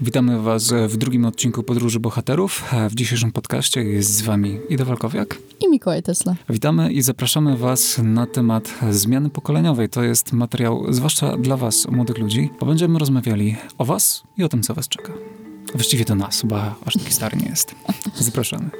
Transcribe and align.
Witamy 0.00 0.42
Was 0.42 0.72
w 0.88 0.96
drugim 0.96 1.24
odcinku 1.24 1.62
Podróży 1.62 2.00
Bohaterów. 2.00 2.64
W 2.90 2.94
dzisiejszym 2.94 3.32
podcaście 3.32 3.82
jest 3.82 4.14
z 4.14 4.22
Wami 4.22 4.58
Ida 4.68 4.84
Walkowiak 4.84 5.38
i 5.60 5.70
Mikołaj 5.70 6.02
Tesla. 6.02 6.34
Witamy 6.48 6.92
i 6.92 7.02
zapraszamy 7.02 7.56
Was 7.56 8.00
na 8.02 8.26
temat 8.26 8.74
zmiany 8.90 9.30
pokoleniowej. 9.30 9.88
To 9.88 10.02
jest 10.02 10.32
materiał 10.32 10.92
zwłaszcza 10.92 11.36
dla 11.36 11.56
Was, 11.56 11.88
młodych 11.88 12.18
ludzi, 12.18 12.50
bo 12.60 12.66
będziemy 12.66 12.98
rozmawiali 12.98 13.56
o 13.78 13.84
Was 13.84 14.22
i 14.38 14.44
o 14.44 14.48
tym, 14.48 14.62
co 14.62 14.74
Was 14.74 14.88
czeka. 14.88 15.12
Właściwie 15.74 16.04
to 16.04 16.14
nas, 16.14 16.42
bo 16.44 16.56
aż 16.86 16.94
taki 16.94 17.12
stary 17.12 17.36
nie 17.36 17.48
jest. 17.48 17.74
Zapraszamy. 18.14 18.70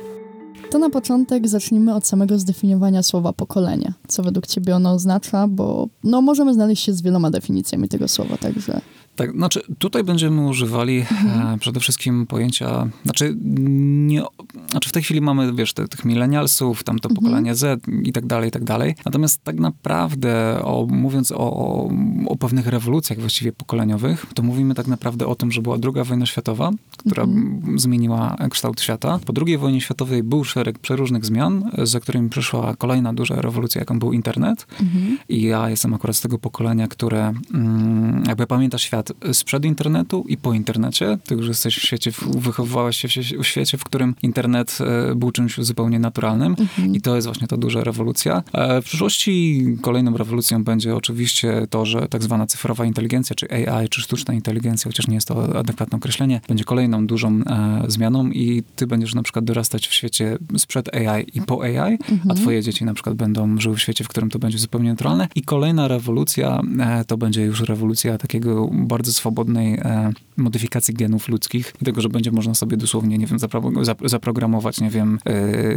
To 0.71 0.79
na 0.79 0.91
początek 0.91 1.49
zacznijmy 1.49 1.95
od 1.95 2.07
samego 2.07 2.39
zdefiniowania 2.39 3.03
słowa 3.03 3.33
pokolenie. 3.33 3.93
Co 4.09 4.23
według 4.23 4.46
Ciebie 4.46 4.77
ono 4.77 4.93
oznacza, 4.93 5.49
bo 5.49 5.89
no, 6.05 6.23
możemy 6.23 6.55
znaleźć 6.55 6.85
się 6.85 6.93
z 6.93 7.03
wieloma 7.03 7.31
definicjami 7.31 7.89
tego 7.89 8.09
słowa, 8.09 8.37
także... 8.37 8.81
Tak, 9.17 9.33
znaczy 9.33 9.62
tutaj 9.79 10.05
będziemy 10.05 10.46
używali 10.46 10.99
mhm. 10.99 11.55
e, 11.55 11.59
przede 11.59 11.81
wszystkim 11.81 12.27
pojęcia, 12.27 12.89
znaczy 13.05 13.37
nie, 13.39 14.23
znaczy 14.71 14.89
w 14.89 14.93
tej 14.93 15.03
chwili 15.03 15.21
mamy, 15.21 15.53
wiesz, 15.53 15.73
te, 15.73 15.89
tych 15.89 16.04
milenialsów, 16.04 16.85
tam 16.85 16.99
to 16.99 17.09
mhm. 17.09 17.25
pokolenie 17.25 17.54
Z 17.54 17.87
i 18.03 18.13
tak 18.13 18.27
dalej, 18.27 18.49
i 18.49 18.53
tak 18.53 18.64
dalej. 18.64 18.95
Natomiast 19.04 19.45
tak 19.45 19.61
naprawdę, 19.61 20.61
o, 20.63 20.87
mówiąc 20.90 21.32
o, 21.32 21.37
o, 21.39 21.90
o, 22.27 22.37
pewnych 22.37 22.67
rewolucjach 22.67 23.21
właściwie 23.21 23.53
pokoleniowych, 23.53 24.27
to 24.35 24.43
mówimy 24.43 24.75
tak 24.75 24.87
naprawdę 24.87 25.26
o 25.26 25.35
tym, 25.35 25.53
że 25.53 25.62
była 25.62 25.79
druga 25.79 26.04
wojna 26.04 26.26
światowa, 26.26 26.71
która 26.96 27.23
mhm. 27.23 27.79
zmieniła 27.79 28.37
kształt 28.51 28.81
świata. 28.81 29.18
Po 29.26 29.32
drugiej 29.32 29.59
wojnie 29.59 29.81
światowej 29.81 30.23
był 30.23 30.45
szereg 30.45 30.79
przeróżnych 30.79 31.25
zmian, 31.25 31.71
za 31.82 32.01
którymi 32.01 32.31
przyszła 32.31 32.77
kolejna 32.77 33.12
duża 33.12 33.34
rewolucja, 33.34 33.78
jaką 33.78 33.98
był 33.98 34.12
internet. 34.12 34.67
Mhm. 34.81 35.19
I 35.28 35.42
ja 35.42 35.70
jestem 35.70 35.95
akurat 35.95 36.17
z 36.17 36.20
tego 36.20 36.39
pokolenia, 36.39 36.89
które 36.89 37.33
mm, 37.55 38.23
jakby 38.27 38.47
pamięta 38.47 38.78
świat 38.78 39.03
świat 39.05 39.34
sprzed 39.36 39.64
internetu 39.64 40.25
i 40.28 40.36
po 40.36 40.53
internecie. 40.53 41.19
Ty 41.25 41.34
już 41.34 41.48
jesteś 41.48 41.77
w 41.77 41.83
świecie, 41.83 42.11
wychowywałeś 42.34 42.97
się 42.97 43.08
w 43.39 43.47
świecie, 43.47 43.78
w 43.78 43.84
którym 43.84 44.14
internet 44.22 44.78
e, 44.81 45.15
był 45.15 45.31
czymś 45.31 45.56
zupełnie 45.59 45.98
naturalnym 45.98 46.56
mhm. 46.59 46.95
i 46.95 47.01
to 47.01 47.14
jest 47.14 47.27
właśnie 47.27 47.47
ta 47.47 47.56
duża 47.56 47.84
rewolucja. 47.84 48.42
E, 48.53 48.83
w 48.83 48.84
przyszłości 48.84 49.64
kolejną 49.83 50.17
rewolucją 50.17 50.64
będzie 50.64 50.95
oczywiście 50.97 51.67
to, 51.70 51.87
że 51.87 52.09
tak 52.09 52.23
zwana 52.23 52.47
cyfrowa 52.47 52.84
inteligencja, 52.84 53.37
czy 53.37 53.51
AI, 53.51 53.89
czy 53.89 54.01
sztuczna 54.01 54.34
inteligencja, 54.34 54.89
chociaż 54.89 55.09
nie 55.09 55.14
jest 55.14 55.29
to 55.29 55.59
adekwatne 55.59 55.97
określenie, 55.98 56.41
będzie 56.48 56.64
kolejną 56.64 57.07
dużą 57.07 57.41
e, 57.47 57.84
zmianą 57.89 58.31
i 58.31 58.62
ty 58.77 58.86
będziesz 58.86 59.14
na 59.14 59.23
przykład 59.23 59.45
dorastać 59.45 59.89
w 59.89 59.95
świecie 59.95 60.39
sprzed 60.57 60.95
AI 60.95 61.27
i 61.34 61.42
po 61.42 61.62
AI, 61.62 61.98
mhm. 62.11 62.31
a 62.31 62.34
twoje 62.34 62.62
dzieci 62.62 62.84
na 62.84 62.95
przykład 62.95 63.17
będą 63.17 63.59
żyły 63.59 63.77
w 63.77 63.81
świecie, 63.81 64.05
w 64.05 64.09
którym 64.09 64.31
to 64.31 64.39
będzie 64.39 64.59
zupełnie 64.59 64.91
naturalne 64.91 65.29
i 65.34 65.42
kolejna 65.42 65.89
rewolucja 65.89 66.61
to 67.07 67.17
będzie 67.17 67.42
już 67.42 67.61
rewolucja 67.61 68.19
takiego 68.19 68.70
bardzo 68.95 69.12
swobodnej 69.12 69.75
e, 69.75 70.12
modyfikacji 70.37 70.95
genów 70.95 71.28
ludzkich, 71.28 71.73
tego, 71.84 72.00
że 72.00 72.09
będzie 72.09 72.31
można 72.33 72.55
sobie 72.55 72.77
dosłownie, 72.77 73.19
nie 73.19 73.27
wiem, 73.27 73.39
zapro 73.39 73.62
zaprogramować, 74.05 74.81
nie 74.81 74.91
wiem, 74.91 75.19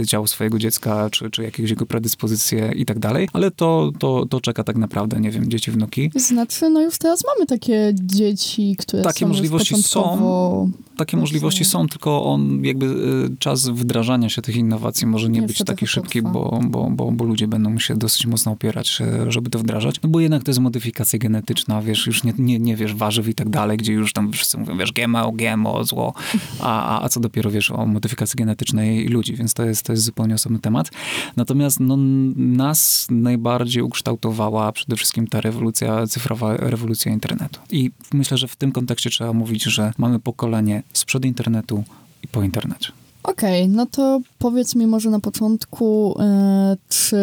e, 0.01 0.05
ciało 0.05 0.27
swojego 0.27 0.59
dziecka, 0.59 1.09
czy, 1.09 1.29
czy 1.29 1.43
jakieś 1.43 1.69
jego 1.69 1.85
predyspozycje 1.85 2.71
i 2.75 2.85
tak 2.85 2.99
dalej, 2.99 3.29
ale 3.33 3.51
to, 3.51 3.91
to, 3.99 4.25
to 4.25 4.41
czeka 4.41 4.63
tak 4.63 4.75
naprawdę, 4.75 5.19
nie 5.19 5.31
wiem, 5.31 5.49
dzieci, 5.49 5.71
wnuki. 5.71 6.11
Znaczy, 6.15 6.69
no 6.69 6.81
już 6.81 6.97
teraz 6.97 7.23
mamy 7.27 7.45
takie 7.45 7.93
dzieci, 7.93 8.75
które 8.79 9.03
takie 9.03 9.25
są 9.25 9.27
możliwości 9.27 9.83
są, 9.83 10.71
takie 10.97 11.17
możliwości 11.17 11.65
są, 11.65 11.87
tylko 11.87 12.23
on 12.25 12.65
jakby 12.65 12.85
e, 12.85 12.91
czas 13.39 13.67
wdrażania 13.67 14.29
się 14.29 14.41
tych 14.41 14.55
innowacji 14.55 15.07
może 15.07 15.29
nie, 15.29 15.39
nie 15.39 15.47
być 15.47 15.63
taki 15.63 15.87
szybki, 15.87 16.21
bo, 16.21 16.59
bo, 16.63 16.89
bo, 16.89 17.11
bo 17.11 17.25
ludzie 17.25 17.47
będą 17.47 17.79
się 17.79 17.95
dosyć 17.95 18.25
mocno 18.25 18.51
opierać, 18.51 18.99
żeby 19.27 19.49
to 19.49 19.59
wdrażać, 19.59 20.01
no 20.03 20.09
bo 20.09 20.19
jednak 20.19 20.43
to 20.43 20.51
jest 20.51 20.59
modyfikacja 20.59 21.19
genetyczna, 21.19 21.81
wiesz, 21.81 22.07
już 22.07 22.23
nie, 22.23 22.33
nie, 22.37 22.59
nie 22.59 22.75
wiesz, 22.75 22.93
warzyw 23.07 23.27
i 23.27 23.33
tak 23.33 23.49
dalej, 23.49 23.77
gdzie 23.77 23.93
już 23.93 24.13
tam 24.13 24.31
wszyscy 24.31 24.57
mówią, 24.57 24.77
wiesz, 24.77 24.91
GMO, 24.91 25.31
GMO, 25.31 25.83
zło, 25.83 26.13
a, 26.59 27.03
a 27.03 27.09
co 27.09 27.19
dopiero, 27.19 27.51
wiesz, 27.51 27.71
o 27.71 27.85
modyfikacji 27.85 28.37
genetycznej 28.37 29.07
ludzi, 29.07 29.35
więc 29.35 29.53
to 29.53 29.65
jest, 29.65 29.83
to 29.85 29.93
jest 29.93 30.03
zupełnie 30.03 30.35
osobny 30.35 30.59
temat. 30.59 30.91
Natomiast 31.35 31.79
no, 31.79 31.97
nas 32.35 33.07
najbardziej 33.09 33.83
ukształtowała 33.83 34.71
przede 34.71 34.95
wszystkim 34.95 35.27
ta 35.27 35.41
rewolucja, 35.41 36.07
cyfrowa 36.07 36.57
rewolucja 36.57 37.11
internetu. 37.11 37.59
I 37.71 37.91
myślę, 38.13 38.37
że 38.37 38.47
w 38.47 38.55
tym 38.55 38.71
kontekście 38.71 39.09
trzeba 39.09 39.33
mówić, 39.33 39.63
że 39.63 39.93
mamy 39.97 40.19
pokolenie 40.19 40.83
sprzed 40.93 41.25
internetu 41.25 41.83
i 42.23 42.27
po 42.27 42.43
internecie. 42.43 42.91
Okej, 43.23 43.63
okay, 43.63 43.75
no 43.75 43.85
to 43.85 44.21
powiedz 44.39 44.75
mi 44.75 44.87
może 44.87 45.09
na 45.09 45.19
początku, 45.19 46.15
yy, 46.19 46.77
czy 46.89 47.17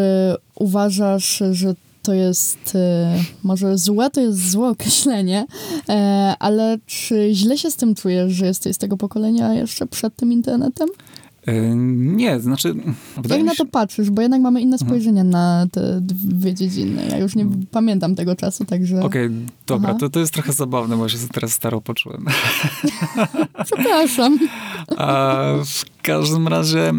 uważasz, 0.54 1.42
że 1.52 1.74
to 2.04 2.14
jest 2.14 2.72
e, 2.74 3.18
może 3.42 3.78
złe, 3.78 4.10
to 4.10 4.20
jest 4.20 4.50
złe 4.50 4.68
określenie, 4.68 5.46
e, 5.88 6.34
ale 6.38 6.78
czy 6.86 7.30
źle 7.32 7.58
się 7.58 7.70
z 7.70 7.76
tym 7.76 7.94
czujesz, 7.94 8.32
że 8.32 8.46
jesteś 8.46 8.76
z 8.76 8.78
tego 8.78 8.96
pokolenia 8.96 9.54
jeszcze 9.54 9.86
przed 9.86 10.16
tym 10.16 10.32
internetem? 10.32 10.88
E, 11.46 11.74
nie, 11.76 12.40
znaczy... 12.40 12.74
Jak 13.28 13.42
na 13.42 13.54
to 13.54 13.66
patrzysz? 13.66 14.10
Bo 14.10 14.22
jednak 14.22 14.40
mamy 14.40 14.60
inne 14.60 14.74
mhm. 14.74 14.88
spojrzenie 14.88 15.20
mhm. 15.20 15.30
na 15.30 15.66
te 15.72 15.98
dwie 16.00 16.54
dziedziny. 16.54 17.06
Ja 17.10 17.18
już 17.18 17.36
nie 17.36 17.42
mhm. 17.42 17.66
pamiętam 17.70 18.14
tego 18.14 18.36
czasu, 18.36 18.64
także... 18.64 19.02
Okej, 19.02 19.26
okay, 19.26 19.36
dobra, 19.66 19.94
to, 19.94 20.08
to 20.08 20.20
jest 20.20 20.32
trochę 20.32 20.52
zabawne, 20.52 20.96
bo 20.96 21.08
się 21.08 21.18
teraz 21.32 21.52
staro 21.52 21.80
poczułem. 21.80 22.24
Przepraszam. 23.64 24.38
A 24.96 25.44
w 25.64 25.93
każdym 26.04 26.48
razie, 26.48 26.92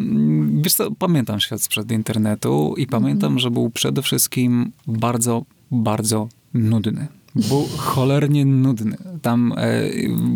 wiesz 0.62 0.74
co, 0.74 0.92
pamiętam 0.92 1.40
świat 1.40 1.62
sprzed 1.62 1.92
internetu 1.92 2.74
i 2.78 2.88
pamiętam, 2.88 3.28
mhm. 3.28 3.40
że 3.40 3.52
był 3.52 3.70
przede 3.70 4.02
wszystkim 4.02 4.72
bardzo, 4.88 5.46
bardzo 5.72 6.30
nudny 6.54 7.08
był 7.36 7.68
cholernie 7.78 8.46
nudny. 8.46 8.98
Tam 9.22 9.54
e, 9.58 9.90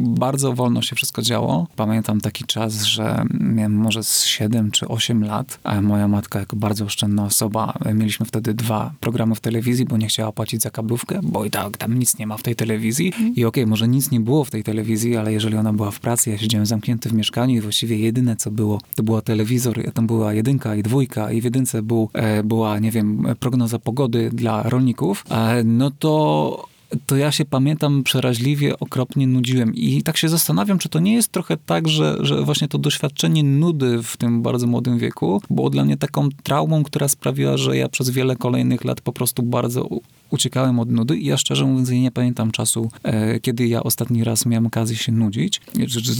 bardzo 0.04 0.54
wolno 0.54 0.82
się 0.82 0.96
wszystko 0.96 1.22
działo. 1.22 1.68
Pamiętam 1.76 2.22
taki 2.22 2.44
czas, 2.44 2.84
że 2.84 3.24
miałem 3.40 3.76
może 3.76 4.04
z 4.04 4.24
7 4.26 4.72
czy 4.72 4.88
8 4.88 5.24
lat, 5.24 5.60
a 5.64 5.82
moja 5.82 6.08
matka 6.08 6.40
jako 6.40 6.56
bardzo 6.56 6.86
oszczędna 6.86 7.26
osoba, 7.26 7.74
e, 7.86 7.94
mieliśmy 7.94 8.26
wtedy 8.26 8.54
dwa 8.54 8.92
programy 9.00 9.36
w 9.36 9.40
telewizji, 9.40 9.86
bo 9.86 9.98
nie 9.98 10.08
chciała 10.08 10.32
płacić 10.32 10.62
za 10.62 10.70
kablówkę, 10.70 11.20
bo 11.24 11.46
i 11.46 11.52
tak 11.52 11.78
tam 11.78 12.00
nic 12.00 12.18
nie 12.18 12.28
ma 12.28 12.38
w 12.38 12.44
tej 12.44 12.56
telewizji. 12.56 13.14
Mm. 13.20 13.36
I 13.36 13.46
okej, 13.46 13.64
okay, 13.64 13.70
może 13.70 13.88
nic 13.88 14.12
nie 14.12 14.20
było 14.20 14.44
w 14.44 14.52
tej 14.52 14.64
telewizji, 14.64 15.18
ale 15.18 15.34
jeżeli 15.34 15.58
ona 15.58 15.74
była 15.74 15.92
w 15.92 16.00
pracy, 16.00 16.30
ja 16.30 16.38
siedziałem 16.38 16.66
zamknięty 16.66 17.10
w 17.10 17.14
mieszkaniu 17.14 17.56
i 17.56 17.62
właściwie 17.62 17.98
jedyne 17.98 18.36
co 18.36 18.52
było, 18.52 18.82
to 18.96 19.04
była 19.04 19.22
telewizor, 19.22 19.92
tam 19.94 20.08
była 20.08 20.34
jedynka 20.34 20.76
i 20.76 20.84
dwójka 20.84 21.32
i 21.32 21.42
w 21.42 21.44
jedynce 21.44 21.82
był, 21.82 22.10
e, 22.14 22.44
była, 22.44 22.80
nie 22.80 22.92
wiem, 22.92 23.28
prognoza 23.40 23.80
pogody 23.80 24.30
dla 24.34 24.64
rolników, 24.64 25.26
e, 25.30 25.64
no 25.64 25.92
to 25.92 26.69
to 27.06 27.16
ja 27.16 27.32
się 27.32 27.46
pamiętam 27.46 28.04
przeraźliwie, 28.04 28.80
okropnie 28.80 29.28
nudziłem. 29.28 29.76
I 29.76 30.04
tak 30.04 30.18
się 30.18 30.30
zastanawiam, 30.30 30.80
czy 30.80 30.90
to 30.90 31.00
nie 31.00 31.14
jest 31.14 31.32
trochę 31.32 31.58
tak, 31.58 31.88
że, 31.88 32.18
że 32.20 32.42
właśnie 32.42 32.68
to 32.68 32.78
doświadczenie 32.78 33.44
nudy 33.44 34.04
w 34.04 34.18
tym 34.18 34.42
bardzo 34.42 34.68
młodym 34.68 34.98
wieku 34.98 35.42
było 35.50 35.70
dla 35.70 35.86
mnie 35.86 35.98
taką 35.98 36.30
traumą, 36.44 36.84
która 36.84 37.08
sprawiła, 37.08 37.58
że 37.58 37.78
ja 37.78 37.90
przez 37.90 38.10
wiele 38.10 38.36
kolejnych 38.36 38.86
lat 38.86 39.02
po 39.02 39.14
prostu 39.14 39.44
bardzo 39.44 39.90
uciekałem 40.30 40.80
od 40.80 40.92
nudy 40.92 41.18
i 41.18 41.26
ja 41.26 41.38
szczerze 41.38 41.66
mówiąc 41.66 41.90
nie 41.90 42.12
pamiętam 42.12 42.52
czasu, 42.52 42.92
e, 43.04 43.40
kiedy 43.40 43.68
ja 43.68 43.84
ostatni 43.84 44.24
raz 44.24 44.46
miałem 44.46 44.66
okazję 44.66 44.96
się 44.98 45.12
nudzić, 45.12 45.62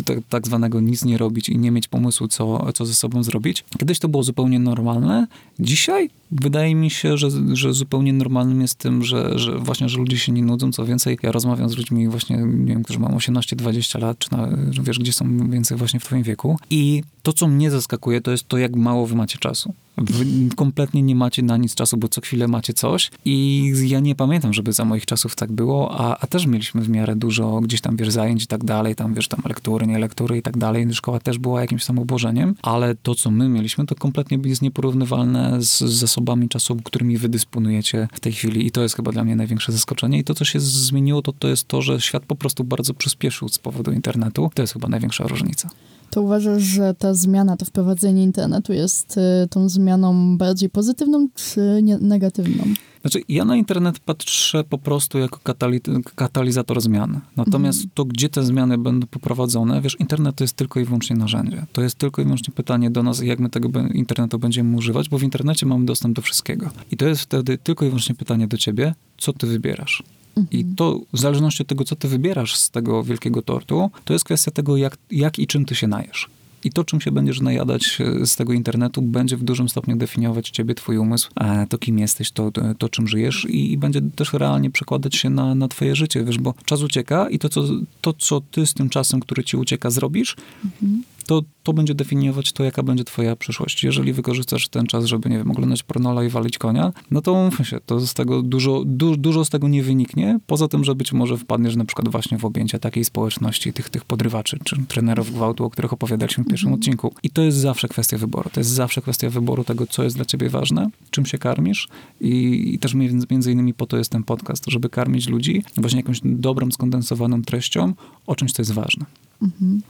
tak, 0.06 0.18
tak, 0.30 0.48
zwanego 0.48 0.82
nic 0.82 1.06
nie 1.06 1.18
robić 1.18 1.50
i 1.50 1.58
nie 1.58 1.72
mieć 1.72 1.88
pomysłu, 1.88 2.28
co, 2.28 2.74
co 2.74 2.86
ze 2.86 2.94
sobą 2.94 3.24
zrobić. 3.24 3.64
Kiedyś 3.80 4.00
to 4.00 4.08
było 4.08 4.24
zupełnie 4.24 4.60
normalne. 4.60 5.28
Dzisiaj 5.60 6.10
wydaje 6.32 6.76
mi 6.76 6.90
się, 6.90 7.18
że, 7.18 7.28
że 7.54 7.74
zupełnie 7.74 8.14
normalnym 8.14 8.62
jest 8.62 8.76
tym, 8.76 9.04
że, 9.04 9.40
że 9.40 9.60
właśnie, 9.60 9.90
że 9.90 9.98
ludzie 9.98 10.18
się 10.18 10.32
nie 10.32 10.44
nudzą. 10.44 10.72
Co 10.72 10.86
więcej, 10.86 11.18
ja 11.24 11.32
rozmawiam 11.32 11.70
z 11.70 11.78
ludźmi 11.78 12.08
właśnie, 12.08 12.38
nie 12.38 12.74
wiem, 12.74 12.84
którzy 12.84 13.00
mają 13.00 13.18
18-20 13.18 14.02
lat, 14.02 14.20
czy 14.20 14.32
na, 14.32 14.50
wiesz, 14.84 15.00
gdzie 15.00 15.14
są 15.14 15.50
więcej 15.50 15.78
właśnie 15.78 16.00
w 16.00 16.06
twoim 16.06 16.24
wieku. 16.24 16.58
I 16.70 17.04
to, 17.24 17.34
co 17.34 17.48
mnie 17.48 17.72
zaskakuje, 17.72 18.22
to 18.22 18.32
jest 18.32 18.48
to, 18.48 18.58
jak 18.58 18.76
mało 18.76 19.08
wy 19.08 19.16
macie 19.16 19.38
czasu. 19.38 19.74
Wy 19.98 20.26
kompletnie 20.56 21.02
nie 21.02 21.16
macie 21.16 21.44
na 21.44 21.58
nic 21.58 21.76
czasu, 21.76 21.98
bo 21.98 22.08
co 22.08 22.22
chwilę 22.22 22.48
macie 22.48 22.74
coś 22.74 23.12
i 23.26 23.74
ja 23.84 24.00
nie 24.00 24.16
pamiętam, 24.16 24.54
żeby 24.54 24.74
za 24.74 24.86
moich 24.86 25.06
czasów 25.06 25.36
tak 25.36 25.52
było, 25.52 26.00
a, 26.00 26.18
a 26.20 26.28
też 26.28 26.46
mieliśmy 26.46 26.82
w 26.82 26.90
miarę 26.90 27.16
dużo 27.16 27.62
gdzieś 27.62 27.82
tam, 27.82 27.98
wiesz, 27.98 28.10
zajęć 28.10 28.44
i 28.44 28.48
tak 28.48 28.64
dalej, 28.64 28.96
tam, 28.96 29.14
wiesz, 29.14 29.28
tam 29.28 29.42
lektury, 29.46 29.88
nie 29.88 30.00
lektury 30.00 30.38
i 30.38 30.42
tak 30.42 30.58
dalej. 30.58 30.94
Szkoła 30.94 31.20
też 31.20 31.38
była 31.38 31.62
jakimś 31.62 31.86
tam 31.86 32.00
obłożeniem, 32.00 32.56
ale 32.62 32.96
to, 32.96 33.16
co 33.16 33.32
my 33.32 33.50
mieliśmy, 33.50 33.86
to 33.86 33.96
kompletnie 33.96 34.40
jest 34.46 34.62
nieporównywalne 34.62 35.62
z 35.62 35.80
zasobami 35.80 36.50
czasu, 36.50 36.76
którymi 36.76 37.18
wy 37.18 37.30
dysponujecie 37.30 38.08
w 38.14 38.20
tej 38.20 38.34
chwili 38.34 38.68
i 38.68 38.72
to 38.72 38.82
jest 38.82 38.96
chyba 38.96 39.12
dla 39.12 39.24
mnie 39.24 39.36
największe 39.36 39.72
zaskoczenie 39.72 40.20
i 40.20 40.24
to, 40.24 40.36
co 40.36 40.46
się 40.46 40.60
zmieniło, 40.60 41.22
to, 41.22 41.34
to 41.34 41.48
jest 41.48 41.68
to, 41.68 41.82
że 41.82 42.02
świat 42.02 42.26
po 42.26 42.36
prostu 42.36 42.64
bardzo 42.64 42.94
przyspieszył 42.94 43.50
z 43.50 43.60
powodu 43.60 43.92
internetu. 43.92 44.52
To 44.54 44.62
jest 44.62 44.74
chyba 44.74 44.88
największa 44.88 45.28
różnica. 45.28 45.70
To 46.10 46.22
uważasz, 46.22 46.64
że 46.64 46.94
ta 46.94 47.14
zmiana, 47.14 47.58
to 47.58 47.66
wprowadzenie 47.66 48.24
internetu 48.24 48.74
jest 48.74 49.18
y, 49.18 49.48
tą 49.48 49.70
zmianą 49.70 50.38
bardziej 50.38 50.70
pozytywną 50.70 51.28
czy 51.36 51.80
nie, 51.84 51.98
negatywną? 51.98 52.64
Znaczy, 53.02 53.22
ja 53.30 53.46
na 53.46 53.56
internet 53.56 54.00
patrzę 54.00 54.64
po 54.64 54.78
prostu 54.78 55.20
jako 55.20 55.40
katali 55.44 55.82
katalizator 56.16 56.82
zmian. 56.82 57.20
Natomiast 57.38 57.80
mhm. 57.80 57.92
to, 57.94 58.06
gdzie 58.06 58.30
te 58.30 58.44
zmiany 58.44 58.78
będą 58.78 59.08
poprowadzone, 59.08 59.82
wiesz, 59.82 60.00
internet 60.00 60.36
to 60.36 60.44
jest 60.44 60.54
tylko 60.54 60.80
i 60.80 60.86
wyłącznie 60.86 61.16
narzędzie. 61.16 61.66
To 61.74 61.82
jest 61.82 61.96
tylko 61.96 62.22
i 62.22 62.26
wyłącznie 62.26 62.54
pytanie 62.54 62.92
do 62.92 63.04
nas, 63.04 63.22
jak 63.22 63.40
my 63.40 63.50
tego 63.50 63.70
internetu 63.94 64.40
będziemy 64.40 64.78
używać, 64.78 65.10
bo 65.10 65.18
w 65.18 65.24
internecie 65.24 65.66
mamy 65.66 65.86
dostęp 65.86 66.16
do 66.16 66.22
wszystkiego. 66.22 66.70
I 66.92 66.98
to 66.98 67.08
jest 67.08 67.22
wtedy 67.22 67.58
tylko 67.58 67.86
i 67.86 67.88
wyłącznie 67.88 68.16
pytanie 68.16 68.48
do 68.48 68.58
ciebie, 68.58 68.96
co 69.18 69.34
ty 69.34 69.48
wybierasz. 69.48 70.04
I 70.52 70.66
to 70.76 71.00
w 71.14 71.20
zależności 71.20 71.64
od 71.64 71.68
tego, 71.68 71.84
co 71.84 71.96
ty 71.96 72.08
wybierasz 72.08 72.56
z 72.56 72.70
tego 72.70 73.04
wielkiego 73.04 73.42
tortu, 73.42 73.92
to 74.06 74.14
jest 74.14 74.26
kwestia 74.26 74.52
tego, 74.52 74.78
jak, 74.78 74.98
jak 75.12 75.40
i 75.40 75.48
czym 75.48 75.66
ty 75.66 75.76
się 75.76 75.88
najesz. 75.88 76.30
I 76.64 76.72
to, 76.72 76.84
czym 76.84 77.02
się 77.02 77.12
będziesz 77.12 77.42
najadać 77.42 77.98
e, 78.02 78.26
z 78.26 78.36
tego 78.36 78.54
internetu, 78.54 79.02
będzie 79.02 79.38
w 79.38 79.44
dużym 79.44 79.70
stopniu 79.70 79.98
definiować 79.98 80.50
ciebie, 80.50 80.76
twój 80.76 80.98
umysł, 80.98 81.30
to 81.70 81.78
kim 81.78 82.00
jesteś, 82.00 82.32
to, 82.32 82.52
to, 82.52 82.62
to 82.78 82.90
czym 82.90 83.08
żyjesz 83.08 83.46
i, 83.50 83.72
i, 83.72 83.78
będzie 83.78 84.02
też 84.16 84.34
realnie 84.34 84.72
przekładać 84.72 85.16
się 85.16 85.30
na, 85.30 85.56
na 85.56 85.68
twoje 85.68 85.96
życie, 85.96 86.24
wiesz, 86.24 86.38
bo 86.38 86.54
czas 86.66 86.82
ucieka 86.82 87.30
i 87.30 87.40
to 87.40 87.50
co, 87.50 87.64
to, 88.02 88.14
co 88.14 88.42
ty 88.42 88.68
z 88.68 88.74
tym 88.74 88.90
czasem, 88.90 89.20
który 89.20 89.44
ci 89.44 89.58
ucieka, 89.58 89.90
zrobisz, 89.90 90.36
mhm 90.64 91.04
to, 91.30 91.42
to 91.64 91.74
będzie 91.74 91.96
definiować 91.96 92.52
to, 92.52 92.64
jaka 92.64 92.84
będzie 92.84 93.04
twoja 93.04 93.36
przyszłość. 93.36 93.84
Jeżeli 93.84 94.14
wykorzystasz 94.14 94.68
ten 94.68 94.86
czas, 94.86 95.06
żeby, 95.06 95.30
nie 95.30 95.38
wiem, 95.38 95.52
oglądać 95.52 95.84
pornola 95.84 96.24
i 96.24 96.30
walić 96.30 96.58
konia, 96.58 96.94
no 97.12 97.22
to 97.22 97.34
mówmy 97.34 97.66
się, 97.66 97.80
to 97.86 98.00
z 98.00 98.14
tego 98.14 98.42
dużo, 98.42 98.84
du, 98.86 99.18
dużo 99.18 99.46
z 99.46 99.50
tego 99.50 99.68
nie 99.68 99.84
wyniknie, 99.84 100.40
poza 100.48 100.68
tym, 100.68 100.84
że 100.84 100.96
być 100.96 101.14
może 101.14 101.38
wpadniesz 101.38 101.76
na 101.76 101.86
przykład 101.86 102.10
właśnie 102.10 102.38
w 102.38 102.46
objęcia 102.46 102.80
takiej 102.80 103.06
społeczności, 103.06 103.74
tych, 103.74 103.90
tych 103.90 104.06
podrywaczy, 104.06 104.60
czy 104.64 104.76
trenerów 104.88 105.34
gwałtu, 105.34 105.66
o 105.66 105.70
których 105.70 105.94
opowiadaliśmy 105.94 106.44
w 106.44 106.48
pierwszym 106.48 106.68
mm. 106.68 106.80
odcinku. 106.80 107.14
I 107.24 107.30
to 107.30 107.42
jest 107.42 107.58
zawsze 107.58 107.88
kwestia 107.88 108.18
wyboru. 108.18 108.50
To 108.54 108.60
jest 108.60 108.70
zawsze 108.70 109.02
kwestia 109.02 109.30
wyboru 109.30 109.64
tego, 109.64 109.88
co 109.88 110.04
jest 110.04 110.16
dla 110.16 110.26
ciebie 110.26 110.50
ważne, 110.50 110.90
czym 111.10 111.26
się 111.26 111.38
karmisz 111.38 111.88
i, 112.22 112.64
i 112.74 112.80
też 112.80 112.94
między 113.30 113.52
innymi 113.52 113.74
po 113.74 113.86
to 113.86 113.98
jest 113.98 114.12
ten 114.12 114.24
podcast, 114.24 114.64
żeby 114.68 114.90
karmić 114.90 115.28
ludzi 115.28 115.64
właśnie 115.78 116.00
jakąś 116.00 116.20
dobrą, 116.24 116.72
skondensowaną 116.72 117.42
treścią 117.42 117.94
o 118.28 118.36
czymś, 118.36 118.52
co 118.52 118.62
jest 118.62 118.72
ważne. 118.72 119.06
Mhm. 119.42 119.82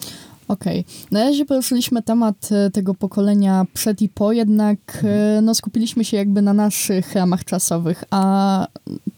Okej. 0.49 0.79
Okay. 0.79 0.93
Na 1.11 1.23
razie 1.23 1.45
poruszyliśmy 1.45 2.01
temat 2.01 2.49
e, 2.51 2.69
tego 2.69 2.93
pokolenia 2.93 3.65
przed 3.73 4.01
i 4.01 4.09
po, 4.09 4.31
jednak 4.31 5.03
e, 5.03 5.41
no, 5.41 5.55
skupiliśmy 5.55 6.05
się 6.05 6.17
jakby 6.17 6.41
na 6.41 6.53
naszych 6.53 7.13
ramach 7.13 7.45
czasowych. 7.45 8.03
A 8.11 8.67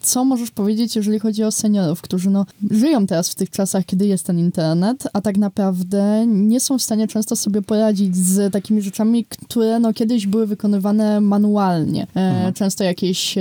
co 0.00 0.24
możesz 0.24 0.50
powiedzieć, 0.50 0.96
jeżeli 0.96 1.18
chodzi 1.18 1.44
o 1.44 1.50
seniorów, 1.50 2.02
którzy 2.02 2.30
no, 2.30 2.46
żyją 2.70 3.06
teraz 3.06 3.28
w 3.30 3.34
tych 3.34 3.50
czasach, 3.50 3.84
kiedy 3.84 4.06
jest 4.06 4.26
ten 4.26 4.38
internet, 4.38 5.08
a 5.12 5.20
tak 5.20 5.38
naprawdę 5.38 6.26
nie 6.26 6.60
są 6.60 6.78
w 6.78 6.82
stanie 6.82 7.08
często 7.08 7.36
sobie 7.36 7.62
poradzić 7.62 8.16
z 8.16 8.52
takimi 8.52 8.82
rzeczami, 8.82 9.24
które 9.24 9.78
no, 9.78 9.92
kiedyś 9.92 10.26
były 10.26 10.46
wykonywane 10.46 11.20
manualnie. 11.20 12.06
E, 12.16 12.20
mhm. 12.20 12.54
Często 12.54 12.84
jakieś 12.84 13.34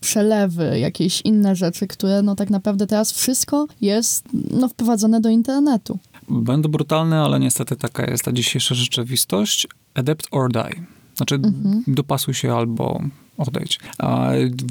przelewy, 0.00 0.78
jakieś 0.78 1.20
inne 1.20 1.56
rzeczy, 1.56 1.86
które 1.86 2.22
no 2.22 2.34
tak 2.34 2.50
naprawdę 2.50 2.86
teraz 2.86 3.12
wszystko 3.12 3.66
jest 3.80 4.24
no, 4.50 4.68
wprowadzone 4.68 5.20
do 5.20 5.28
internetu. 5.28 5.98
Będę 6.30 6.68
brutalny, 6.68 7.16
ale 7.16 7.40
niestety 7.40 7.76
taka 7.76 8.10
jest 8.10 8.24
ta 8.24 8.32
dzisiejsza 8.32 8.74
rzeczywistość. 8.74 9.66
Adapt 9.94 10.26
or 10.30 10.52
die. 10.52 10.84
Znaczy, 11.14 11.34
mhm. 11.34 11.84
dopasuj 11.86 12.34
się 12.34 12.54
albo 12.54 13.02
odejdź. 13.38 13.80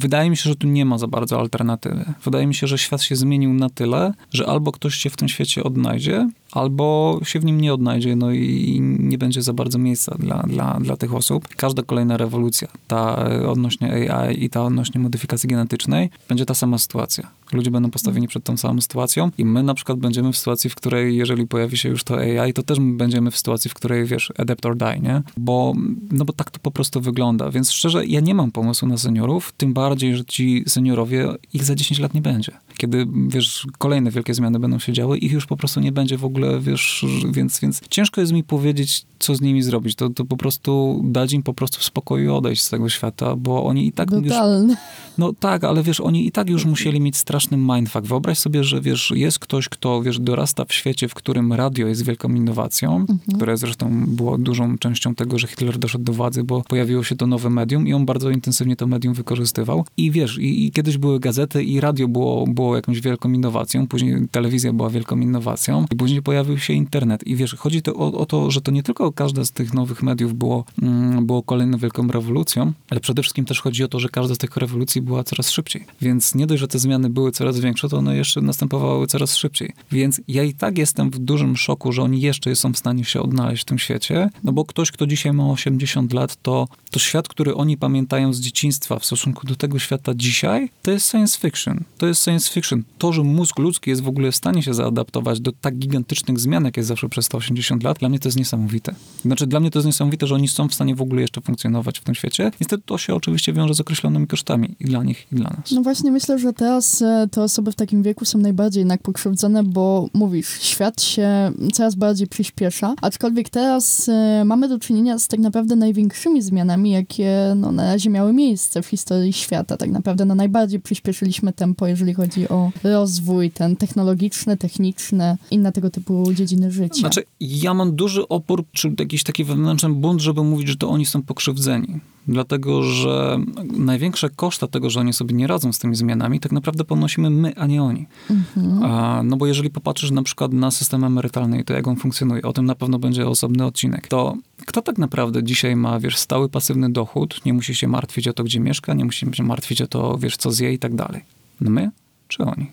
Wydaje 0.02 0.30
mi 0.30 0.38
się, 0.38 0.50
że 0.50 0.56
tu 0.56 0.68
nie 0.68 0.86
ma 0.86 0.98
za 0.98 1.08
bardzo 1.08 1.40
alternatywy. 1.40 2.06
Wydaje 2.24 2.48
mi 2.48 2.56
się, 2.56 2.68
że 2.68 2.78
świat 2.78 3.02
się 3.02 3.16
zmienił 3.16 3.54
na 3.54 3.70
tyle, 3.70 4.14
że 4.34 4.48
albo 4.48 4.72
ktoś 4.72 4.96
się 4.96 5.10
w 5.10 5.18
tym 5.18 5.30
świecie 5.30 5.64
odnajdzie, 5.64 6.30
albo 6.52 7.20
się 7.24 7.40
w 7.40 7.46
nim 7.46 7.62
nie 7.62 7.74
odnajdzie, 7.74 8.16
no 8.16 8.32
i 8.32 8.80
nie 9.00 9.18
będzie 9.18 9.42
za 9.42 9.54
bardzo 9.54 9.80
miejsca 9.80 10.16
dla, 10.20 10.44
dla, 10.44 10.80
dla 10.80 10.98
tych 10.98 11.16
osób. 11.16 11.48
Każda 11.56 11.84
kolejna 11.84 12.18
rewolucja, 12.18 12.68
ta 12.88 13.30
odnośnie 13.48 14.12
AI 14.12 14.44
i 14.44 14.50
ta 14.50 14.64
odnośnie 14.64 15.02
modyfikacji 15.02 15.50
genetycznej, 15.50 16.10
będzie 16.30 16.46
ta 16.46 16.54
sama 16.54 16.78
sytuacja. 16.78 17.28
Ludzie 17.54 17.72
będą 17.72 17.92
postawieni 17.92 18.28
przed 18.28 18.44
tą 18.44 18.58
samą 18.58 18.82
sytuacją 18.82 19.32
i 19.38 19.46
my 19.46 19.64
na 19.64 19.74
przykład 19.74 20.00
będziemy 20.00 20.32
w 20.32 20.38
sytuacji, 20.38 20.70
w 20.70 20.76
której 20.76 21.18
jeżeli 21.18 21.48
pojawi 21.48 21.78
się 21.78 21.90
już 21.90 22.04
to 22.04 22.18
AI, 22.18 22.54
to 22.54 22.64
też 22.64 22.80
będziemy 22.80 23.32
w 23.32 23.38
sytuacji, 23.38 23.72
w 23.72 23.74
której, 23.74 24.06
wiesz, 24.06 24.34
adapt 24.38 24.66
or 24.66 24.78
die, 24.78 25.00
nie? 25.00 25.22
Bo, 25.38 25.74
no 26.12 26.26
bo 26.26 26.34
tak 26.34 26.52
to 26.52 26.60
po 26.60 26.72
prostu 26.72 27.02
wygląda. 27.02 27.52
Więc 27.52 27.72
szczerze, 27.72 28.06
ja 28.06 28.20
nie 28.20 28.36
mam 28.36 28.52
pomysłu 28.52 28.88
na 28.88 28.98
seniorów, 28.98 29.54
tym 29.58 29.74
bardziej, 29.74 30.16
że 30.16 30.26
ci 30.26 30.64
seniorowie, 30.68 31.28
ich 31.54 31.64
za 31.64 31.76
10 31.76 32.00
lat 32.00 32.14
nie 32.14 32.22
będzie. 32.22 32.52
Kiedy, 32.78 33.08
wiesz, 33.28 33.68
kolejne 33.78 34.12
wielkie 34.12 34.34
zmiany 34.34 34.60
będą 34.60 34.80
się 34.80 34.94
działy, 34.94 35.18
ich 35.18 35.32
już 35.32 35.46
po 35.46 35.58
prostu 35.58 35.80
nie 35.80 35.92
będzie 35.92 36.18
w 36.18 36.26
ogóle, 36.26 36.37
wiesz, 36.60 37.06
więc, 37.32 37.60
więc 37.60 37.82
ciężko 37.90 38.22
jest 38.22 38.34
mi 38.34 38.44
powiedzieć, 38.44 39.06
co 39.20 39.36
z 39.36 39.42
nimi 39.42 39.64
zrobić. 39.64 39.96
To, 39.96 40.10
to 40.10 40.26
po 40.26 40.38
prostu 40.38 41.02
dać 41.04 41.34
im 41.34 41.44
po 41.44 41.54
prostu 41.54 41.80
w 41.80 41.84
spokoju 41.84 42.36
odejść 42.36 42.62
z 42.62 42.70
tego 42.70 42.90
świata, 42.90 43.36
bo 43.36 43.64
oni 43.64 43.88
i 43.88 43.92
tak 43.92 44.10
Brutalne. 44.10 44.74
już... 44.74 44.78
No 45.18 45.34
tak, 45.34 45.64
ale 45.64 45.84
wiesz, 45.84 46.00
oni 46.00 46.28
i 46.28 46.32
tak 46.32 46.50
już 46.50 46.66
musieli 46.66 47.02
mieć 47.02 47.18
straszny 47.18 47.58
mindfuck. 47.58 48.06
Wyobraź 48.06 48.40
sobie, 48.40 48.64
że 48.64 48.82
wiesz, 48.82 49.14
jest 49.16 49.40
ktoś, 49.40 49.70
kto, 49.70 50.02
wiesz, 50.02 50.20
dorasta 50.20 50.66
w 50.66 50.74
świecie, 50.74 51.08
w 51.08 51.14
którym 51.14 51.54
radio 51.54 51.88
jest 51.88 52.06
wielką 52.06 52.30
innowacją, 52.30 52.96
mhm. 52.96 53.20
które 53.36 53.58
zresztą 53.58 54.06
było 54.08 54.38
dużą 54.38 54.78
częścią 54.78 55.16
tego, 55.16 55.40
że 55.40 55.48
Hitler 55.48 55.78
doszedł 55.78 56.04
do 56.04 56.14
władzy, 56.14 56.44
bo 56.44 56.62
pojawiło 56.62 57.04
się 57.04 57.16
to 57.16 57.28
nowe 57.28 57.50
medium 57.50 57.88
i 57.88 57.94
on 57.94 58.06
bardzo 58.06 58.30
intensywnie 58.30 58.76
to 58.76 58.88
medium 58.88 59.14
wykorzystywał. 59.14 59.86
I 59.98 60.12
wiesz, 60.12 60.38
i, 60.38 60.66
i 60.66 60.72
kiedyś 60.72 60.98
były 60.98 61.20
gazety 61.20 61.64
i 61.64 61.80
radio 61.80 62.08
było, 62.08 62.48
było 62.48 62.76
jakąś 62.76 63.02
wielką 63.02 63.32
innowacją, 63.32 63.88
później 63.88 64.28
telewizja 64.32 64.74
była 64.74 64.90
wielką 64.90 65.20
innowacją 65.20 65.86
i 65.92 65.96
później 65.96 66.22
pojawił 66.28 66.58
się 66.58 66.74
internet. 66.74 67.28
I 67.28 67.36
wiesz, 67.36 67.56
chodzi 67.56 67.82
to 67.82 67.94
o, 67.94 68.14
o 68.14 68.26
to, 68.26 68.52
że 68.52 68.62
to 68.62 68.72
nie 68.72 68.84
tylko 68.84 69.12
każde 69.12 69.46
z 69.46 69.52
tych 69.52 69.74
nowych 69.74 70.04
mediów 70.04 70.34
było, 70.34 70.66
mm, 70.82 71.26
było 71.26 71.44
kolejną 71.44 71.78
wielką 71.78 72.08
rewolucją, 72.08 72.74
ale 72.90 73.00
przede 73.00 73.22
wszystkim 73.22 73.46
też 73.46 73.62
chodzi 73.62 73.84
o 73.84 73.88
to, 73.88 74.00
że 74.00 74.10
każda 74.10 74.36
z 74.36 74.38
tych 74.38 74.58
rewolucji 74.58 75.02
była 75.02 75.24
coraz 75.24 75.50
szybciej. 75.50 75.86
Więc 76.02 76.36
nie 76.36 76.48
dość, 76.48 76.60
że 76.60 76.68
te 76.68 76.80
zmiany 76.80 77.10
były 77.10 77.32
coraz 77.32 77.60
większe, 77.60 77.90
to 77.90 77.98
one 77.98 78.18
jeszcze 78.18 78.42
następowały 78.42 79.08
coraz 79.08 79.36
szybciej. 79.36 79.74
Więc 79.92 80.22
ja 80.28 80.44
i 80.44 80.54
tak 80.54 80.78
jestem 80.78 81.10
w 81.10 81.20
dużym 81.20 81.58
szoku, 81.58 81.92
że 81.92 82.04
oni 82.04 82.22
jeszcze 82.22 82.56
są 82.56 82.74
w 82.74 82.78
stanie 82.78 83.06
się 83.06 83.22
odnaleźć 83.22 83.64
w 83.64 83.66
tym 83.66 83.80
świecie, 83.80 84.30
no 84.44 84.52
bo 84.52 84.66
ktoś, 84.66 84.92
kto 84.92 85.08
dzisiaj 85.08 85.34
ma 85.34 85.50
80 85.50 86.14
lat, 86.14 86.42
to, 86.42 86.68
to 86.92 87.00
świat, 87.00 87.28
który 87.28 87.56
oni 87.56 87.78
pamiętają 87.78 88.34
z 88.34 88.40
dzieciństwa 88.40 89.00
w 89.00 89.06
stosunku 89.06 89.48
do 89.48 89.56
tego 89.56 89.80
świata 89.80 90.12
dzisiaj, 90.16 90.70
to 90.82 90.92
jest 90.92 91.12
science 91.12 91.40
fiction. 91.40 91.84
To 91.98 92.08
jest 92.08 92.24
science 92.24 92.54
fiction. 92.54 92.84
To, 92.98 93.14
że 93.14 93.24
mózg 93.24 93.60
ludzki 93.60 93.90
jest 93.90 94.02
w 94.02 94.08
ogóle 94.08 94.32
w 94.32 94.36
stanie 94.36 94.64
się 94.64 94.74
zaadaptować 94.74 95.40
do 95.40 95.52
tak 95.52 95.78
gigantycznych 95.78 96.17
zmian, 96.36 96.66
jak 96.66 96.78
jest 96.78 96.90
zawsze 96.90 97.10
przez 97.10 97.26
180 97.26 97.84
lat, 97.84 98.00
dla 98.00 98.10
mnie 98.10 98.20
to 98.20 98.28
jest 98.28 98.38
niesamowite. 98.38 98.96
Znaczy, 99.26 99.48
dla 99.48 99.60
mnie 99.60 99.72
to 99.72 99.80
jest 99.80 99.86
niesamowite, 99.86 100.28
że 100.28 100.36
oni 100.36 100.48
są 100.48 100.68
w 100.68 100.74
stanie 100.74 100.96
w 100.96 101.02
ogóle 101.02 101.22
jeszcze 101.22 101.42
funkcjonować 101.42 102.00
w 102.00 102.04
tym 102.04 102.16
świecie. 102.16 102.52
Niestety 102.62 102.84
to 102.86 102.98
się 102.98 103.16
oczywiście 103.16 103.54
wiąże 103.54 103.74
z 103.74 103.82
określonymi 103.82 104.28
kosztami 104.28 104.76
i 104.80 104.86
dla 104.86 105.04
nich, 105.04 105.28
i 105.32 105.36
dla 105.36 105.50
nas. 105.50 105.72
No 105.72 105.82
właśnie 105.82 106.12
myślę, 106.12 106.40
że 106.40 106.54
teraz 106.54 107.02
e, 107.02 107.28
te 107.32 107.44
osoby 107.44 107.72
w 107.72 107.76
takim 107.76 108.04
wieku 108.04 108.26
są 108.26 108.40
najbardziej 108.40 108.82
jednak 108.82 109.02
pokrzywdzone, 109.02 109.64
bo 109.64 110.10
mówisz, 110.14 110.62
świat 110.62 111.02
się 111.02 111.52
coraz 111.74 111.96
bardziej 111.96 112.28
przyspiesza, 112.28 112.96
aczkolwiek 113.02 113.50
teraz 113.50 114.10
e, 114.10 114.44
mamy 114.46 114.68
do 114.68 114.80
czynienia 114.80 115.20
z 115.20 115.28
tak 115.28 115.40
naprawdę 115.40 115.76
największymi 115.76 116.42
zmianami, 116.42 116.92
jakie 116.92 117.54
no, 117.56 117.72
na 117.72 117.84
razie 117.84 118.10
miały 118.10 118.34
miejsce 118.34 118.82
w 118.82 118.88
historii 118.88 119.34
świata. 119.34 119.78
Tak 119.78 119.92
naprawdę 119.92 120.26
no, 120.26 120.36
najbardziej 120.36 120.80
przyspieszyliśmy 120.80 121.54
tempo, 121.54 121.88
jeżeli 121.88 122.14
chodzi 122.14 122.50
o 122.50 122.72
rozwój 122.84 123.52
ten 123.52 123.76
technologiczny, 123.76 124.58
techniczny, 124.58 125.38
inne 125.52 125.72
tego 125.72 125.90
typu 125.90 126.07
dziedziny 126.34 126.72
życia. 126.72 127.00
Znaczy, 127.00 127.24
ja 127.40 127.74
mam 127.74 127.96
duży 127.96 128.28
opór, 128.28 128.64
czy 128.72 128.94
jakiś 129.00 129.24
taki 129.24 129.44
wewnętrzny 129.44 129.90
bunt, 129.90 130.22
żeby 130.22 130.44
mówić, 130.44 130.68
że 130.68 130.76
to 130.76 130.90
oni 130.90 131.06
są 131.06 131.24
pokrzywdzeni 131.24 132.00
dlatego 132.28 132.84
że 132.84 133.40
największe 133.78 134.30
koszta 134.30 134.68
tego, 134.68 134.90
że 134.90 135.00
oni 135.00 135.14
sobie 135.14 135.36
nie 135.36 135.48
radzą 135.48 135.74
z 135.74 135.80
tymi 135.80 135.96
zmianami, 135.96 136.40
tak 136.40 136.52
naprawdę 136.52 136.84
ponosimy 136.84 137.30
my, 137.30 137.56
a 137.56 137.66
nie 137.66 137.84
oni. 137.84 138.06
Mhm. 138.30 138.84
A, 138.84 139.24
no 139.24 139.38
bo 139.38 139.48
jeżeli 139.48 139.70
popatrzysz 139.70 140.12
na 140.12 140.24
przykład 140.24 140.54
na 140.54 140.72
system 140.72 141.04
emerytalny 141.04 141.60
i 141.60 141.64
to, 141.64 141.74
jak 141.74 141.88
on 141.88 141.96
funkcjonuje, 141.96 142.42
o 142.42 142.54
tym 142.54 142.66
na 142.66 142.76
pewno 142.76 143.00
będzie 143.00 143.28
osobny 143.28 143.66
odcinek, 143.66 144.08
to 144.08 144.38
kto 144.66 144.82
tak 144.82 144.98
naprawdę 144.98 145.44
dzisiaj 145.44 145.76
ma, 145.76 146.00
wiesz, 146.00 146.18
stały 146.18 146.50
pasywny 146.50 146.90
dochód, 146.90 147.46
nie 147.46 147.54
musi 147.54 147.76
się 147.76 147.88
martwić 147.88 148.28
o 148.28 148.34
to, 148.34 148.44
gdzie 148.44 148.60
mieszka, 148.60 148.94
nie 148.94 149.06
musi 149.06 149.26
się 149.34 149.44
martwić 149.44 149.82
o 149.82 149.88
to, 149.88 150.18
wiesz, 150.18 150.38
co 150.38 150.52
zje 150.52 150.74
i 150.74 150.80
tak 150.80 150.96
dalej. 150.96 151.22
No 151.62 151.70
my 151.70 151.92
czy 152.28 152.44
oni? 152.44 152.72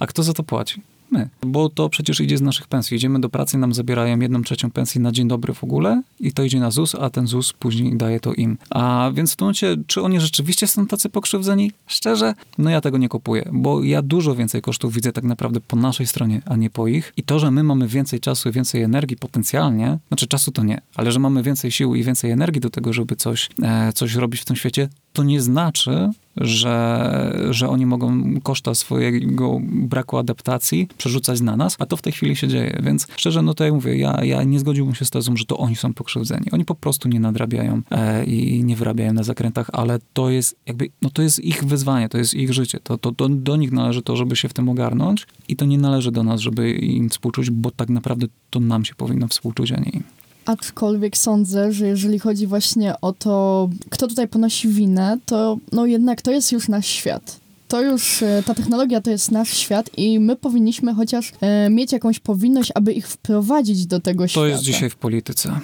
A 0.00 0.06
kto 0.06 0.22
za 0.22 0.32
to 0.32 0.42
płaci? 0.42 0.82
My, 1.12 1.28
bo 1.46 1.68
to 1.68 1.88
przecież 1.88 2.20
idzie 2.20 2.38
z 2.38 2.42
naszych 2.42 2.66
pensji. 2.66 2.96
Idziemy 2.96 3.20
do 3.20 3.28
pracy, 3.28 3.58
nam 3.58 3.74
zabierają 3.74 4.20
jedną 4.20 4.42
trzecią 4.42 4.70
pensji 4.70 5.00
na 5.00 5.12
dzień 5.12 5.28
dobry 5.28 5.54
w 5.54 5.64
ogóle 5.64 6.02
i 6.20 6.32
to 6.32 6.42
idzie 6.42 6.60
na 6.60 6.70
ZUS, 6.70 6.94
a 6.94 7.10
ten 7.10 7.26
ZUS 7.26 7.52
później 7.52 7.96
daje 7.96 8.20
to 8.20 8.32
im. 8.32 8.58
A 8.70 9.10
więc 9.14 9.32
w 9.32 9.36
tym 9.36 9.44
momencie, 9.44 9.76
czy 9.86 10.02
oni 10.02 10.20
rzeczywiście 10.20 10.66
są 10.66 10.86
tacy 10.86 11.08
pokrzywdzeni? 11.08 11.72
Szczerze, 11.86 12.34
no 12.58 12.70
ja 12.70 12.80
tego 12.80 12.98
nie 12.98 13.08
kupuję, 13.08 13.50
bo 13.52 13.82
ja 13.82 14.02
dużo 14.02 14.34
więcej 14.34 14.62
kosztów 14.62 14.94
widzę 14.94 15.12
tak 15.12 15.24
naprawdę 15.24 15.60
po 15.60 15.76
naszej 15.76 16.06
stronie, 16.06 16.42
a 16.46 16.56
nie 16.56 16.70
po 16.70 16.86
ich. 16.88 17.12
I 17.16 17.22
to, 17.22 17.38
że 17.38 17.50
my 17.50 17.62
mamy 17.62 17.88
więcej 17.88 18.20
czasu 18.20 18.48
i 18.48 18.52
więcej 18.52 18.82
energii 18.82 19.16
potencjalnie, 19.16 19.98
znaczy 20.08 20.26
czasu 20.26 20.52
to 20.52 20.64
nie, 20.64 20.80
ale 20.94 21.12
że 21.12 21.18
mamy 21.18 21.42
więcej 21.42 21.70
sił 21.70 21.94
i 21.94 22.04
więcej 22.04 22.30
energii 22.30 22.60
do 22.60 22.70
tego, 22.70 22.92
żeby 22.92 23.16
coś, 23.16 23.48
e, 23.62 23.92
coś 23.92 24.14
robić 24.14 24.40
w 24.40 24.44
tym 24.44 24.56
świecie, 24.56 24.88
to 25.12 25.22
nie 25.22 25.40
znaczy, 25.40 26.10
że, 26.36 27.48
że 27.50 27.68
oni 27.68 27.86
mogą 27.86 28.22
koszta 28.40 28.74
swojego 28.74 29.60
braku 29.62 30.16
adaptacji 30.16 30.88
przerzucać 30.98 31.40
na 31.40 31.56
nas, 31.56 31.76
a 31.78 31.86
to 31.86 31.96
w 31.96 32.02
tej 32.02 32.12
chwili 32.12 32.36
się 32.36 32.48
dzieje. 32.48 32.80
Więc 32.82 33.06
szczerze, 33.16 33.42
no 33.42 33.54
to 33.54 33.74
mówię, 33.74 33.96
ja, 33.96 34.24
ja 34.24 34.42
nie 34.42 34.60
zgodziłbym 34.60 34.94
się 34.94 35.04
z 35.04 35.10
tezą, 35.10 35.36
że 35.36 35.44
to 35.44 35.58
oni 35.58 35.76
są 35.76 35.94
pokrzywdzeni. 35.94 36.46
Oni 36.52 36.64
po 36.64 36.74
prostu 36.74 37.08
nie 37.08 37.20
nadrabiają 37.20 37.82
e, 37.90 38.24
i 38.24 38.64
nie 38.64 38.76
wyrabiają 38.76 39.12
na 39.12 39.22
zakrętach, 39.22 39.70
ale 39.72 39.98
to 40.12 40.30
jest 40.30 40.56
jakby, 40.66 40.88
no 41.02 41.10
to 41.10 41.22
jest 41.22 41.44
ich 41.44 41.64
wyzwanie, 41.64 42.08
to 42.08 42.18
jest 42.18 42.34
ich 42.34 42.52
życie. 42.52 42.78
To, 42.82 42.98
to, 42.98 43.12
to 43.12 43.28
do 43.28 43.56
nich 43.56 43.72
należy 43.72 44.02
to, 44.02 44.16
żeby 44.16 44.36
się 44.36 44.48
w 44.48 44.52
tym 44.52 44.68
ogarnąć 44.68 45.26
i 45.48 45.56
to 45.56 45.64
nie 45.64 45.78
należy 45.78 46.12
do 46.12 46.22
nas, 46.22 46.40
żeby 46.40 46.70
im 46.72 47.08
współczuć, 47.08 47.50
bo 47.50 47.70
tak 47.70 47.88
naprawdę 47.88 48.26
to 48.50 48.60
nam 48.60 48.84
się 48.84 48.94
powinno 48.94 49.28
współczuć, 49.28 49.72
a 49.72 49.76
nie 49.76 49.90
im. 49.90 50.02
Aczkolwiek 50.46 51.16
sądzę, 51.16 51.72
że 51.72 51.86
jeżeli 51.86 52.18
chodzi 52.18 52.46
właśnie 52.46 53.00
o 53.00 53.12
to, 53.12 53.68
kto 53.90 54.08
tutaj 54.08 54.28
ponosi 54.28 54.68
winę, 54.68 55.18
to 55.26 55.58
no 55.72 55.86
jednak 55.86 56.22
to 56.22 56.30
jest 56.30 56.52
już 56.52 56.68
nasz 56.68 56.86
świat 56.86 57.42
to 57.72 57.82
już 57.82 58.22
e, 58.22 58.42
ta 58.46 58.54
technologia 58.54 59.00
to 59.00 59.10
jest 59.10 59.30
nasz 59.30 59.56
świat 59.56 59.90
i 59.96 60.20
my 60.20 60.36
powinniśmy 60.36 60.94
chociaż 60.94 61.32
e, 61.40 61.70
mieć 61.70 61.92
jakąś 61.92 62.18
powinność, 62.18 62.72
aby 62.74 62.92
ich 62.92 63.08
wprowadzić 63.08 63.86
do 63.86 64.00
tego 64.00 64.24
to 64.24 64.28
świata. 64.28 64.44
To 64.44 64.46
jest 64.46 64.62
dzisiaj 64.62 64.90
w 64.90 64.96
polityce. 64.96 65.60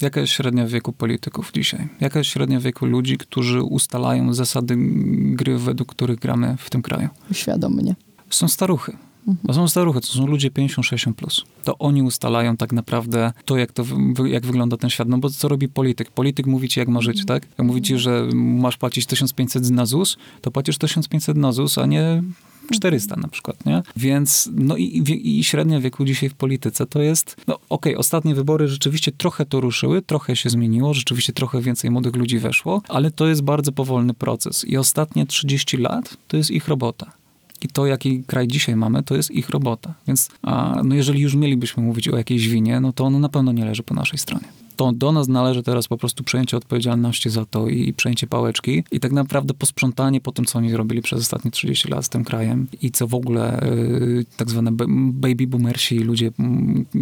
Jaka 0.00 0.20
jest 0.20 0.32
średnia 0.32 0.66
wieku 0.66 0.92
polityków 0.92 1.52
dzisiaj? 1.52 1.88
Jaka 2.00 2.18
jest 2.18 2.30
średnia 2.30 2.60
wieku 2.60 2.86
ludzi, 2.86 3.18
którzy 3.18 3.62
ustalają 3.62 4.34
zasady 4.34 4.74
gry, 5.32 5.58
według 5.58 5.88
których 5.88 6.18
gramy 6.18 6.56
w 6.58 6.70
tym 6.70 6.82
kraju? 6.82 7.08
Świadomie. 7.32 7.94
Są 8.30 8.48
staruchy. 8.48 8.92
To 9.46 9.54
są 9.54 9.68
staruchy, 9.68 10.00
to 10.00 10.06
są 10.06 10.26
ludzie 10.26 10.50
50-60+. 10.50 11.12
Plus. 11.12 11.44
To 11.64 11.78
oni 11.78 12.02
ustalają 12.02 12.56
tak 12.56 12.72
naprawdę 12.72 13.32
to, 13.44 13.56
jak, 13.56 13.72
to, 13.72 13.84
jak 14.26 14.46
wygląda 14.46 14.76
ten 14.76 14.90
świat. 14.90 15.08
No 15.08 15.18
bo 15.18 15.30
co 15.30 15.48
robi 15.48 15.68
polityk? 15.68 16.10
Polityk 16.10 16.46
mówi 16.46 16.68
ci, 16.68 16.80
jak 16.80 16.88
ma 16.88 17.00
żyć, 17.00 17.26
tak? 17.26 17.46
Jak 17.58 17.66
mówi 17.66 17.82
ci, 17.82 17.98
że 17.98 18.28
masz 18.34 18.76
płacić 18.76 19.06
1500 19.06 19.70
na 19.70 19.86
ZUS, 19.86 20.16
to 20.40 20.50
płacisz 20.50 20.78
1500 20.78 21.36
na 21.36 21.52
ZUS, 21.52 21.78
a 21.78 21.86
nie 21.86 22.22
400 22.70 23.16
na 23.16 23.28
przykład, 23.28 23.66
nie? 23.66 23.82
Więc, 23.96 24.50
no 24.52 24.76
i, 24.76 24.82
i, 24.84 25.38
i 25.38 25.44
średnia 25.44 25.80
wieku 25.80 26.04
dzisiaj 26.04 26.28
w 26.28 26.34
polityce 26.34 26.86
to 26.86 27.02
jest, 27.02 27.36
no 27.46 27.54
okej, 27.54 27.92
okay, 27.92 27.98
ostatnie 27.98 28.34
wybory 28.34 28.68
rzeczywiście 28.68 29.12
trochę 29.12 29.46
to 29.46 29.60
ruszyły, 29.60 30.02
trochę 30.02 30.36
się 30.36 30.50
zmieniło, 30.50 30.94
rzeczywiście 30.94 31.32
trochę 31.32 31.60
więcej 31.60 31.90
młodych 31.90 32.16
ludzi 32.16 32.38
weszło, 32.38 32.82
ale 32.88 33.10
to 33.10 33.26
jest 33.26 33.42
bardzo 33.42 33.72
powolny 33.72 34.14
proces 34.14 34.64
i 34.64 34.76
ostatnie 34.76 35.26
30 35.26 35.76
lat 35.76 36.16
to 36.28 36.36
jest 36.36 36.50
ich 36.50 36.68
robota. 36.68 37.17
I 37.62 37.68
to, 37.68 37.86
jaki 37.86 38.22
kraj 38.26 38.48
dzisiaj 38.48 38.76
mamy, 38.76 39.02
to 39.02 39.16
jest 39.16 39.30
ich 39.30 39.50
robota. 39.50 39.94
Więc 40.06 40.28
a, 40.42 40.80
no 40.84 40.94
jeżeli 40.94 41.20
już 41.20 41.34
mielibyśmy 41.34 41.82
mówić 41.82 42.08
o 42.08 42.16
jakiejś 42.16 42.48
winie, 42.48 42.80
no 42.80 42.92
to 42.92 43.04
ono 43.04 43.18
na 43.18 43.28
pewno 43.28 43.52
nie 43.52 43.64
leży 43.64 43.82
po 43.82 43.94
naszej 43.94 44.18
stronie 44.18 44.48
to 44.78 44.92
do 44.92 45.12
nas 45.12 45.28
należy 45.28 45.62
teraz 45.62 45.88
po 45.88 45.98
prostu 45.98 46.24
przejęcie 46.24 46.56
odpowiedzialności 46.56 47.30
za 47.30 47.44
to 47.44 47.68
i 47.68 47.92
przejęcie 47.92 48.26
pałeczki 48.26 48.84
i 48.92 49.00
tak 49.00 49.12
naprawdę 49.12 49.54
posprzątanie 49.54 50.20
po 50.20 50.32
tym, 50.32 50.44
co 50.44 50.58
oni 50.58 50.70
zrobili 50.70 51.02
przez 51.02 51.20
ostatnie 51.20 51.50
30 51.50 51.88
lat 51.88 52.04
z 52.04 52.08
tym 52.08 52.24
krajem 52.24 52.66
i 52.82 52.90
co 52.90 53.06
w 53.06 53.14
ogóle 53.14 53.62
y, 53.62 54.24
tak 54.36 54.50
zwane 54.50 54.72
baby 55.12 55.46
boomersi, 55.46 55.98
ludzie, 55.98 56.30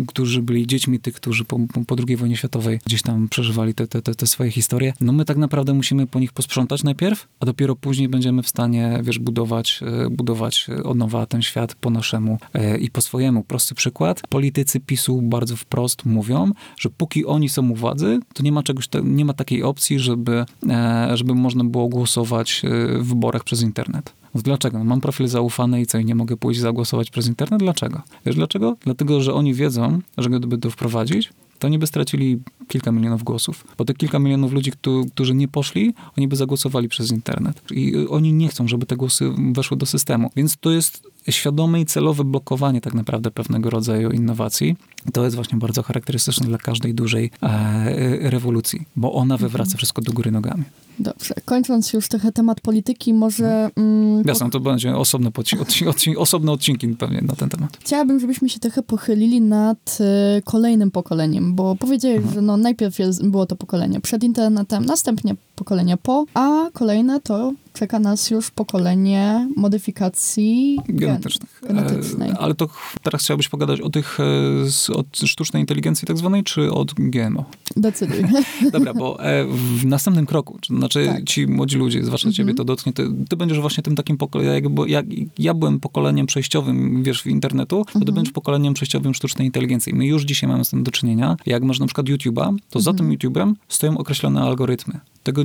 którzy 0.06 0.42
byli 0.42 0.66
dziećmi 0.66 1.00
tych, 1.00 1.14
którzy 1.14 1.44
po, 1.44 1.60
po 1.86 1.96
II 2.08 2.16
wojnie 2.16 2.36
światowej 2.36 2.80
gdzieś 2.86 3.02
tam 3.02 3.28
przeżywali 3.28 3.74
te, 3.74 3.86
te, 3.86 4.02
te, 4.02 4.26
swoje 4.26 4.50
historie, 4.50 4.92
no 5.00 5.12
my 5.12 5.24
tak 5.24 5.36
naprawdę 5.36 5.74
musimy 5.74 6.06
po 6.06 6.20
nich 6.20 6.32
posprzątać 6.32 6.82
najpierw, 6.82 7.28
a 7.40 7.46
dopiero 7.46 7.76
później 7.76 8.08
będziemy 8.08 8.42
w 8.42 8.48
stanie, 8.48 9.00
wiesz, 9.02 9.18
budować, 9.18 9.80
y, 10.06 10.10
budować 10.10 10.66
od 10.84 10.96
nowa 10.96 11.26
ten 11.26 11.42
świat 11.42 11.74
po 11.74 11.90
naszemu 11.90 12.38
y, 12.74 12.78
i 12.78 12.90
po 12.90 13.00
swojemu. 13.00 13.44
Prosty 13.44 13.74
przykład. 13.74 14.20
Politycy 14.28 14.80
PiSu 14.80 15.22
bardzo 15.22 15.56
wprost 15.56 16.04
mówią, 16.04 16.52
że 16.78 16.90
póki 16.90 17.26
oni 17.26 17.48
są 17.48 17.65
u 17.70 17.74
władzy, 17.74 18.20
to 18.34 18.42
nie 18.42 18.52
ma 18.52 18.62
czegoś, 18.62 18.88
nie 19.04 19.24
ma 19.24 19.32
takiej 19.32 19.62
opcji, 19.62 19.98
żeby, 19.98 20.44
e, 20.68 21.10
żeby 21.14 21.34
można 21.34 21.64
było 21.64 21.88
głosować 21.88 22.62
e, 22.64 22.98
w 22.98 23.08
wyborach 23.08 23.44
przez 23.44 23.62
internet. 23.62 24.12
Dlaczego? 24.34 24.78
No, 24.78 24.84
mam 24.84 25.00
profil 25.00 25.28
zaufany 25.28 25.80
i 25.80 25.86
co, 25.86 25.98
i 25.98 26.04
nie 26.04 26.14
mogę 26.14 26.36
pójść 26.36 26.60
zagłosować 26.60 27.10
przez 27.10 27.26
internet? 27.26 27.60
Dlaczego? 27.60 28.02
Wiesz 28.26 28.36
dlaczego? 28.36 28.76
Dlatego, 28.84 29.20
że 29.20 29.34
oni 29.34 29.54
wiedzą, 29.54 30.00
że 30.18 30.30
gdyby 30.30 30.58
to 30.58 30.70
wprowadzić, 30.70 31.32
to 31.58 31.66
oni 31.66 31.78
by 31.78 31.86
stracili 31.86 32.38
kilka 32.68 32.92
milionów 32.92 33.22
głosów. 33.22 33.64
Bo 33.78 33.84
te 33.84 33.94
kilka 33.94 34.18
milionów 34.18 34.52
ludzi, 34.52 34.72
którzy 35.12 35.34
nie 35.34 35.48
poszli, 35.48 35.94
oni 36.18 36.28
by 36.28 36.36
zagłosowali 36.36 36.88
przez 36.88 37.10
internet. 37.10 37.62
I 37.70 38.06
oni 38.10 38.32
nie 38.32 38.48
chcą, 38.48 38.68
żeby 38.68 38.86
te 38.86 38.96
głosy 38.96 39.32
weszły 39.52 39.76
do 39.76 39.86
systemu. 39.86 40.30
Więc 40.36 40.56
to 40.56 40.70
jest 40.70 41.02
świadome 41.30 41.80
i 41.80 41.86
celowe 41.86 42.24
blokowanie 42.24 42.80
tak 42.80 42.94
naprawdę 42.94 43.30
pewnego 43.30 43.70
rodzaju 43.70 44.10
innowacji. 44.10 44.76
To 45.12 45.24
jest 45.24 45.36
właśnie 45.36 45.58
bardzo 45.58 45.82
charakterystyczne 45.82 46.46
dla 46.46 46.58
każdej 46.58 46.94
dużej 46.94 47.30
e, 47.42 48.30
rewolucji, 48.30 48.86
bo 48.96 49.12
ona 49.12 49.34
mhm. 49.34 49.50
wywraca 49.50 49.76
wszystko 49.76 50.02
do 50.02 50.12
góry 50.12 50.30
nogami. 50.30 50.64
Dobrze. 50.98 51.34
Kończąc 51.44 51.92
już 51.92 52.08
trochę 52.08 52.32
temat 52.32 52.60
polityki, 52.60 53.14
może... 53.14 53.70
Mm, 53.76 54.22
Jasne, 54.26 54.50
to 54.50 54.60
będzie 54.60 54.96
osobne, 54.96 55.30
odci 55.60 55.86
odci 55.86 56.16
osobne 56.16 56.52
odcinki 56.52 56.88
pewnie 56.88 57.20
na 57.22 57.34
ten 57.34 57.48
temat. 57.48 57.76
Chciałabym, 57.80 58.20
żebyśmy 58.20 58.48
się 58.48 58.60
trochę 58.60 58.82
pochylili 58.82 59.40
nad 59.40 59.98
y, 60.38 60.42
kolejnym 60.42 60.90
pokoleniem, 60.90 61.54
bo 61.54 61.76
powiedziałeś, 61.76 62.16
mhm. 62.16 62.34
że 62.34 62.40
no, 62.40 62.55
najpierw 62.56 62.98
jest, 62.98 63.26
było 63.26 63.46
to 63.46 63.56
pokolenie 63.56 64.00
przed 64.00 64.24
internetem, 64.24 64.84
następnie 64.84 65.34
pokolenie 65.56 65.96
po, 65.96 66.24
a 66.34 66.70
kolejne 66.72 67.20
to 67.20 67.52
czeka 67.76 67.98
nas 67.98 68.30
już 68.30 68.50
pokolenie 68.50 69.48
modyfikacji 69.56 70.78
genetycznych. 70.88 71.60
genetycznej. 71.68 72.30
E, 72.30 72.38
ale 72.38 72.54
to 72.54 72.68
teraz 73.02 73.22
chciałbyś 73.22 73.48
pogadać 73.48 73.80
o 73.80 73.90
tych 73.90 74.18
e, 74.20 74.94
od 74.94 75.18
sztucznej 75.18 75.62
inteligencji 75.62 76.08
tak 76.08 76.18
zwanej, 76.18 76.44
czy 76.44 76.72
od 76.72 76.94
GMO? 76.94 77.44
Decyduj. 77.76 78.24
Dobra, 78.72 78.94
bo 78.94 79.24
e, 79.24 79.46
w 79.76 79.86
następnym 79.86 80.26
kroku, 80.26 80.58
to 80.68 80.76
znaczy 80.76 81.06
tak. 81.06 81.24
ci 81.24 81.46
młodzi 81.46 81.78
ludzie, 81.78 82.04
zwłaszcza 82.04 82.32
ciebie 82.32 82.50
mhm. 82.50 82.56
to 82.56 82.64
dotknie, 82.64 82.92
ty, 82.92 83.08
ty, 83.28 83.36
będziesz 83.36 83.60
właśnie 83.60 83.82
tym 83.82 83.96
takim 83.96 84.16
pokoleniem, 84.16 84.54
jakby, 84.54 84.88
jak 84.88 85.06
ja 85.38 85.54
byłem 85.54 85.80
pokoleniem 85.80 86.26
przejściowym, 86.26 87.02
wiesz, 87.02 87.22
w 87.22 87.26
internetu, 87.26 87.84
to 87.84 87.92
ty 87.92 87.98
mhm. 87.98 88.14
będziesz 88.14 88.32
pokoleniem 88.32 88.74
przejściowym 88.74 89.14
sztucznej 89.14 89.46
inteligencji. 89.46 89.94
My 89.94 90.06
już 90.06 90.22
dzisiaj 90.22 90.50
mamy 90.50 90.64
z 90.64 90.70
tym 90.70 90.82
do 90.82 90.90
czynienia. 90.90 91.36
Jak 91.46 91.62
masz 91.62 91.78
na 91.78 91.86
przykład 91.86 92.06
YouTube'a, 92.06 92.56
to 92.70 92.80
za 92.80 92.90
mhm. 92.90 93.10
tym 93.10 93.18
YouTube'em 93.18 93.54
stoją 93.68 93.98
określone 93.98 94.42
algorytmy. 94.42 95.00
Tego, 95.22 95.42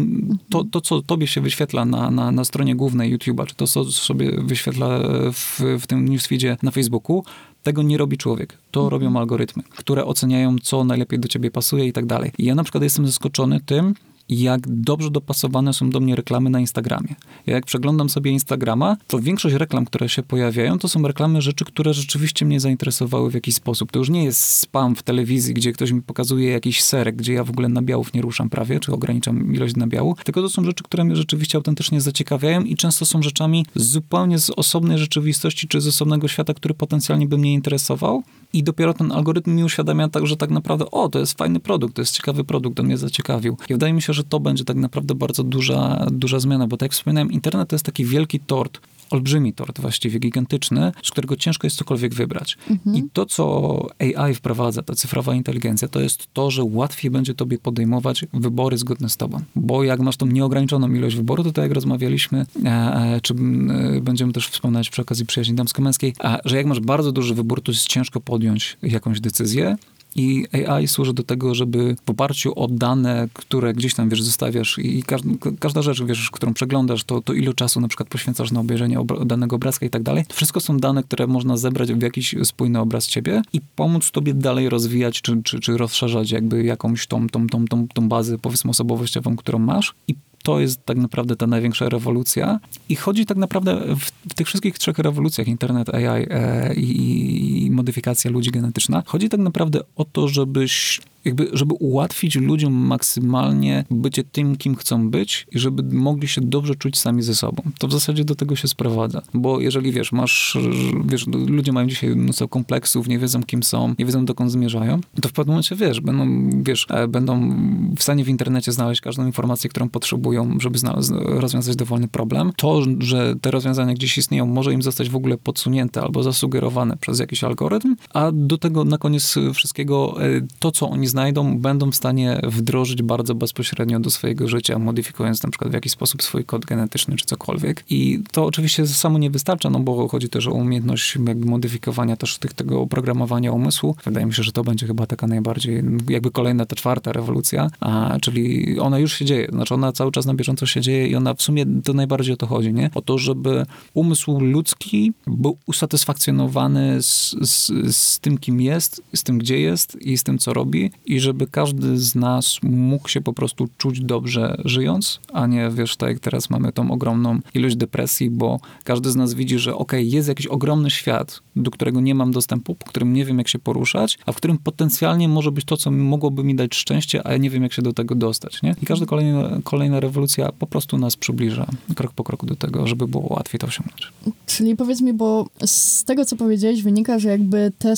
to, 0.50 0.64
to, 0.64 0.82
co 0.82 1.02
tobie 1.02 1.28
się 1.28 1.42
wyświetla 1.42 1.86
na, 1.86 2.12
na, 2.12 2.32
na 2.32 2.46
stronie 2.46 2.76
głównej 2.76 3.18
YouTube'a, 3.18 3.46
czy 3.46 3.56
to, 3.56 3.68
co 3.68 3.86
sobie 3.86 4.32
wyświetla 4.32 5.00
w, 5.34 5.62
w 5.80 5.88
tym 5.88 6.08
newsfeedzie 6.08 6.58
na 6.64 6.72
Facebooku, 6.72 7.24
tego 7.64 7.84
nie 7.84 7.98
robi 7.98 8.18
człowiek. 8.18 8.58
To 8.72 8.80
mhm. 8.80 8.92
robią 8.92 9.20
algorytmy, 9.20 9.64
które 9.70 10.06
oceniają, 10.06 10.56
co 10.64 10.84
najlepiej 10.84 11.20
do 11.20 11.28
ciebie 11.28 11.52
pasuje 11.52 11.88
i 11.88 11.94
tak 11.94 12.06
dalej. 12.06 12.32
I 12.38 12.46
ja 12.46 12.56
na 12.56 12.64
przykład 12.64 12.84
jestem 12.84 13.06
zaskoczony 13.06 13.60
tym, 13.60 13.94
jak 14.32 14.62
dobrze 14.68 15.12
dopasowane 15.12 15.74
są 15.74 15.90
do 15.90 16.00
mnie 16.00 16.16
reklamy 16.16 16.50
na 16.50 16.60
Instagramie. 16.60 17.16
Ja 17.46 17.54
jak 17.54 17.66
przeglądam 17.66 18.10
sobie 18.10 18.32
Instagrama, 18.32 18.98
to 19.08 19.20
większość 19.20 19.56
reklam, 19.56 19.86
które 19.86 20.10
się 20.10 20.24
pojawiają, 20.24 20.80
to 20.80 20.88
są 20.88 21.08
reklamy 21.08 21.42
rzeczy, 21.42 21.66
które 21.66 21.94
rzeczywiście 21.94 22.46
mnie 22.46 22.60
zainteresowały 22.60 23.32
w 23.32 23.34
jakiś 23.34 23.56
sposób. 23.56 23.92
To 23.92 24.00
już 24.00 24.10
nie 24.10 24.24
jest 24.24 24.42
spam 24.42 24.96
w 24.96 25.04
telewizji, 25.04 25.54
gdzie 25.54 25.72
ktoś 25.72 25.92
mi 25.92 26.02
pokazuje 26.02 26.52
jakiś 26.52 26.84
serek, 26.84 27.16
gdzie 27.16 27.34
ja 27.34 27.44
w 27.44 27.50
ogóle 27.50 27.70
nabiałów 27.70 28.14
nie 28.14 28.22
ruszam 28.22 28.50
prawie, 28.50 28.80
czy 28.80 28.92
ograniczam 28.92 29.56
ilość 29.56 29.76
nabiału, 29.76 30.16
tylko 30.24 30.42
to 30.42 30.50
są 30.50 30.64
rzeczy, 30.64 30.84
które 30.84 31.04
mnie 31.04 31.16
rzeczywiście 31.16 31.58
autentycznie 31.58 32.02
zaciekawiają 32.02 32.64
i 32.64 32.76
często 32.76 33.06
są 33.06 33.22
rzeczami 33.22 33.66
zupełnie 33.76 34.40
z 34.40 34.50
osobnej 34.50 34.98
rzeczywistości, 34.98 35.68
czy 35.68 35.82
z 35.82 35.88
osobnego 35.88 36.28
świata, 36.28 36.54
który 36.54 36.74
potencjalnie 36.74 37.28
by 37.28 37.38
mnie 37.38 37.54
interesował, 37.54 38.24
i 38.54 38.64
dopiero 38.64 38.94
ten 38.94 39.12
algorytm 39.12 39.56
mi 39.56 39.64
uświadamia 39.64 40.10
tak, 40.10 40.28
że 40.28 40.38
tak 40.38 40.50
naprawdę, 40.50 40.92
o, 40.92 41.10
to 41.10 41.20
jest 41.20 41.38
fajny 41.38 41.60
produkt, 41.60 41.96
to 41.96 42.02
jest 42.02 42.16
ciekawy 42.16 42.44
produkt, 42.44 42.80
on 42.80 42.86
mnie 42.86 42.98
zaciekawił. 42.98 43.58
I 43.70 43.74
wydaje 43.74 43.94
mi 43.94 44.02
się, 44.02 44.14
że 44.14 44.24
to 44.24 44.40
będzie 44.40 44.64
tak 44.64 44.78
naprawdę 44.78 45.16
bardzo 45.16 45.44
duża, 45.44 46.06
duża 46.12 46.40
zmiana, 46.40 46.68
bo 46.68 46.78
tak 46.78 46.86
jak 46.86 46.94
wspominałem, 46.94 47.32
internet 47.32 47.70
to 47.70 47.76
jest 47.76 47.86
taki 47.86 48.06
wielki 48.06 48.40
tort, 48.40 48.80
olbrzymi 49.14 49.54
tort, 49.54 49.82
właściwie 49.82 50.20
gigantyczny, 50.20 50.92
z 51.04 51.12
którego 51.12 51.36
ciężko 51.36 51.68
jest 51.68 51.78
cokolwiek 51.78 52.14
wybrać. 52.14 52.58
Mhm. 52.70 52.96
I 52.96 53.04
to, 53.14 53.26
co 53.26 53.88
AI 54.00 54.34
wprowadza, 54.34 54.82
ta 54.82 54.96
cyfrowa 54.96 55.36
inteligencja, 55.36 55.88
to 55.88 56.02
jest 56.02 56.28
to, 56.34 56.52
że 56.52 56.64
łatwiej 56.64 57.12
będzie 57.12 57.34
tobie 57.34 57.58
podejmować 57.58 58.26
wybory 58.34 58.78
zgodne 58.78 59.10
z 59.10 59.18
tobą. 59.18 59.42
Bo 59.56 59.84
jak 59.84 60.00
masz 60.00 60.18
tą 60.18 60.26
nieograniczoną 60.26 60.94
ilość 60.94 61.16
wyboru, 61.16 61.44
to 61.44 61.52
tak 61.52 61.64
jak 61.64 61.72
rozmawialiśmy, 61.72 62.46
e, 62.66 62.70
e, 62.70 63.22
czy 63.22 63.34
e, 63.34 64.02
będziemy 64.02 64.34
też 64.34 64.48
wspominać 64.48 64.90
przy 64.90 65.02
okazji 65.02 65.26
przyjaźni 65.26 65.56
damsko-męskiej, 65.56 66.14
że 66.46 66.58
jak 66.58 66.66
masz 66.66 66.80
bardzo 66.80 67.12
duży 67.12 67.34
wybór, 67.34 67.62
to 67.62 67.72
jest 67.72 67.88
ciężko 67.88 68.22
podjąć 68.22 68.78
jakąś 68.82 69.22
decyzję, 69.22 69.76
i 70.16 70.46
AI 70.68 70.88
służy 70.88 71.14
do 71.14 71.24
tego, 71.24 71.56
żeby 71.56 71.96
w 72.06 72.10
oparciu 72.10 72.60
o 72.60 72.68
dane, 72.68 73.28
które 73.34 73.74
gdzieś 73.74 73.94
tam, 73.94 74.10
wiesz, 74.10 74.24
zostawiasz 74.24 74.80
i 74.80 75.04
każda, 75.04 75.30
każda 75.60 75.82
rzecz, 75.82 76.04
wiesz, 76.04 76.32
którą 76.32 76.54
przeglądasz, 76.54 77.04
to, 77.04 77.22
to 77.22 77.34
ilu 77.34 77.54
czasu 77.54 77.82
na 77.82 77.88
przykład 77.88 78.10
poświęcasz 78.10 78.52
na 78.52 78.60
obejrzenie 78.60 79.00
ob 79.00 79.26
danego 79.26 79.56
obrazka 79.56 79.86
i 79.86 79.90
tak 79.90 80.04
dalej. 80.04 80.26
To 80.26 80.36
wszystko 80.36 80.60
są 80.60 80.78
dane, 80.78 81.04
które 81.04 81.28
można 81.28 81.58
zebrać 81.58 81.94
w 81.94 82.02
jakiś 82.02 82.36
spójny 82.44 82.80
obraz 82.80 83.08
ciebie 83.08 83.42
i 83.54 83.62
pomóc 83.76 84.12
tobie 84.12 84.34
dalej 84.34 84.70
rozwijać, 84.70 85.22
czy, 85.22 85.44
czy, 85.44 85.60
czy 85.60 85.78
rozszerzać 85.78 86.32
jakby 86.32 86.64
jakąś 86.64 87.08
tą, 87.08 87.30
tą, 87.30 87.48
tą, 87.48 87.66
tą, 87.68 87.88
tą 87.88 88.10
bazę, 88.10 88.38
powiedzmy, 88.38 88.72
osobowościową, 88.72 89.36
którą 89.36 89.60
masz 89.60 89.94
i 90.08 90.16
to 90.42 90.60
jest 90.60 90.86
tak 90.86 90.98
naprawdę 90.98 91.36
ta 91.36 91.48
największa 91.48 91.90
rewolucja. 91.90 92.60
I 92.90 92.96
chodzi 92.96 93.26
tak 93.26 93.38
naprawdę 93.38 93.96
w, 93.96 94.06
w 94.30 94.34
tych 94.34 94.48
wszystkich 94.48 94.78
trzech 94.78 94.98
rewolucjach, 94.98 95.48
internet, 95.48 95.90
AI 95.90 96.28
e, 96.30 96.74
i, 96.74 97.66
i 97.66 97.72
modyfikacja 97.72 98.32
ludzi 98.32 98.52
genetyczna, 98.52 99.04
chodzi 99.06 99.30
tak 99.30 99.40
naprawdę 99.40 99.80
o 99.96 100.06
to, 100.06 100.28
żebyś 100.28 101.02
jakby, 101.26 101.50
żeby 101.54 101.74
ułatwić 101.74 102.36
ludziom 102.36 102.74
maksymalnie 102.74 103.86
bycie 103.92 104.24
tym, 104.24 104.56
kim 104.56 104.76
chcą 104.76 105.10
być 105.10 105.48
i 105.52 105.60
żeby 105.60 105.96
mogli 105.96 106.28
się 106.28 106.42
dobrze 106.42 106.76
czuć 106.76 107.00
sami 107.00 107.24
ze 107.24 107.36
sobą. 107.36 107.64
To 107.80 107.88
w 107.88 107.92
zasadzie 107.92 108.26
do 108.26 108.36
tego 108.36 108.56
się 108.56 108.68
sprowadza. 108.68 109.22
Bo 109.34 109.60
jeżeli, 109.60 109.92
wiesz, 109.92 110.12
masz, 110.12 110.58
wiesz, 111.06 111.28
ludzie 111.28 111.72
mają 111.72 111.88
dzisiaj 111.88 112.16
mnóstwo 112.16 112.48
kompleksów, 112.48 113.08
nie 113.08 113.20
wiedzą, 113.20 113.44
kim 113.44 113.64
są, 113.64 113.96
nie 114.00 114.06
wiedzą, 114.06 114.26
dokąd 114.26 114.52
zmierzają, 114.52 115.02
to 115.22 115.30
w 115.30 115.32
pewnym 115.32 115.54
momencie, 115.54 115.76
wiesz, 115.76 116.02
będą, 116.02 116.50
wiesz, 116.64 116.88
e, 116.90 117.08
będą 117.08 117.56
w 117.98 118.04
stanie 118.04 118.24
w 118.24 118.30
internecie 118.30 118.72
znaleźć 118.72 119.02
każdą 119.02 119.26
informację, 119.26 119.70
którą 119.70 119.90
potrzebują, 119.90 120.58
żeby 120.60 120.80
rozwiązać 121.26 121.76
dowolny 121.76 122.08
problem. 122.08 122.52
To, 122.58 122.82
że 123.00 123.36
te 123.42 123.52
rozwiązania 123.52 123.94
gdzieś 123.94 124.18
istnieją, 124.18 124.46
może 124.46 124.74
im 124.74 124.82
zostać 124.82 125.10
w 125.10 125.16
ogóle 125.16 125.38
podsunięte 125.38 126.02
albo 126.02 126.24
zasugerowane 126.24 126.98
przez 126.98 127.20
jakiś 127.20 127.44
algorytm, 127.44 127.96
a 128.14 128.32
do 128.34 128.58
tego 128.58 128.84
na 128.84 128.98
koniec 128.98 129.36
wszystkiego 129.54 130.24
e, 130.24 130.42
to, 130.60 130.72
co 130.72 130.90
oni 130.90 131.08
znajdą, 131.12 131.58
będą 131.58 131.92
w 131.92 131.96
stanie 131.96 132.42
wdrożyć 132.44 133.02
bardzo 133.02 133.36
bezpośrednio 133.36 134.00
do 134.00 134.10
swojego 134.10 134.48
życia, 134.48 134.80
modyfikując 134.80 135.44
na 135.44 135.50
przykład 135.50 135.72
w 135.72 135.74
jakiś 135.74 135.92
sposób 135.92 136.24
swój 136.24 136.46
kod 136.46 136.66
genetyczny 136.66 137.16
czy 137.16 137.26
cokolwiek. 137.26 137.84
I 137.90 138.20
to 138.32 138.46
oczywiście 138.46 138.88
samo 138.88 139.18
nie 139.18 139.30
wystarcza, 139.30 139.70
no 139.70 139.80
bo 139.80 140.08
chodzi 140.08 140.30
też 140.30 140.48
o 140.48 140.52
umiejętność 140.52 141.18
jakby 141.28 141.46
modyfikowania 141.46 142.16
też 142.16 142.38
tych, 142.38 142.54
tego 142.54 142.82
oprogramowania 142.82 143.52
umysłu. 143.52 143.96
Wydaje 144.06 144.26
mi 144.26 144.34
się, 144.34 144.44
że 144.44 144.52
to 144.52 144.64
będzie 144.64 144.88
chyba 144.88 145.06
taka 145.06 145.28
najbardziej, 145.28 145.84
jakby 146.10 146.32
kolejna, 146.32 146.66
ta 146.66 146.76
czwarta 146.76 147.12
rewolucja, 147.12 147.70
a, 147.80 148.18
czyli 148.22 148.80
ona 148.80 149.00
już 149.00 149.14
się 149.14 149.26
dzieje, 149.26 149.48
znaczy 149.52 149.74
ona 149.74 149.92
cały 149.92 150.12
czas 150.12 150.26
na 150.26 150.34
bieżąco 150.34 150.66
się 150.66 150.82
dzieje 150.82 151.08
i 151.08 151.16
ona 151.16 151.34
w 151.34 151.42
sumie 151.42 151.66
to 151.84 151.94
najbardziej 151.94 152.34
o 152.34 152.38
to 152.38 152.48
chodzi, 152.48 152.74
nie? 152.74 152.90
O 152.96 153.02
to, 153.02 153.18
żeby 153.18 153.66
umysł 153.94 154.40
ludzki 154.40 155.14
był 155.28 155.58
usatysfakcjonowany 155.66 157.02
z, 157.02 157.36
z, 157.42 157.72
z 157.96 158.20
tym, 158.20 158.38
kim 158.38 158.62
jest, 158.62 159.04
z 159.16 159.24
tym, 159.24 159.38
gdzie 159.38 159.60
jest 159.60 160.02
i 160.02 160.18
z 160.18 160.24
tym, 160.24 160.38
co 160.38 160.54
robi 160.54 160.92
i 161.06 161.20
żeby 161.20 161.48
każdy 161.48 161.98
z 161.98 162.16
nas 162.16 162.58
mógł 162.64 163.10
się 163.10 163.22
po 163.22 163.34
prostu 163.34 163.68
czuć 163.78 164.02
dobrze 164.02 164.62
żyjąc, 164.66 165.20
a 165.34 165.48
nie, 165.48 165.70
wiesz, 165.70 165.96
tak 165.96 166.10
jak 166.10 166.20
teraz 166.20 166.50
mamy 166.50 166.72
tą 166.72 166.92
ogromną 166.92 167.40
ilość 167.54 167.76
depresji, 167.76 168.30
bo 168.30 168.60
każdy 168.84 169.12
z 169.12 169.16
nas 169.16 169.34
widzi, 169.34 169.60
że 169.60 169.76
okay, 169.76 170.04
jest 170.04 170.28
jakiś 170.28 170.48
ogromny 170.48 170.90
świat, 170.90 171.42
do 171.56 171.72
którego 171.72 172.02
nie 172.02 172.16
mam 172.16 172.32
dostępu, 172.32 172.76
po 172.76 172.86
którym 172.86 173.14
nie 173.14 173.26
wiem, 173.26 173.38
jak 173.38 173.48
się 173.48 173.60
poruszać, 173.60 174.20
a 174.26 174.32
w 174.32 174.36
którym 174.36 174.58
potencjalnie 174.58 175.30
może 175.30 175.52
być 175.52 175.66
to, 175.66 175.78
co 175.78 175.92
mogłoby 175.92 176.44
mi 176.44 176.56
dać 176.56 176.76
szczęście, 176.76 177.28
a 177.28 177.32
ja 177.32 177.38
nie 177.38 177.50
wiem, 177.50 177.64
jak 177.64 177.74
się 177.74 177.82
do 177.82 177.94
tego 177.94 178.16
dostać, 178.16 178.62
nie? 178.62 178.76
I 178.82 178.86
każda 178.86 179.06
kolejna, 179.06 179.60
kolejna 179.64 180.00
rewolucja 180.00 180.52
po 180.52 180.68
prostu 180.68 180.98
nas 180.98 181.16
przybliża 181.16 181.68
krok 181.96 182.14
po 182.14 182.24
kroku 182.24 182.46
do 182.46 182.56
tego, 182.56 182.88
żeby 182.88 183.08
było 183.08 183.34
łatwiej 183.34 183.60
to 183.60 183.68
osiągnąć. 183.68 184.12
Czyli 184.46 184.76
powiedz 184.76 185.02
mi, 185.02 185.14
bo 185.14 185.48
z 185.66 186.04
tego, 186.04 186.26
co 186.26 186.36
powiedziałeś, 186.36 186.84
wynika, 186.84 187.20
że 187.20 187.30
jakby 187.30 187.72
te 187.80 187.94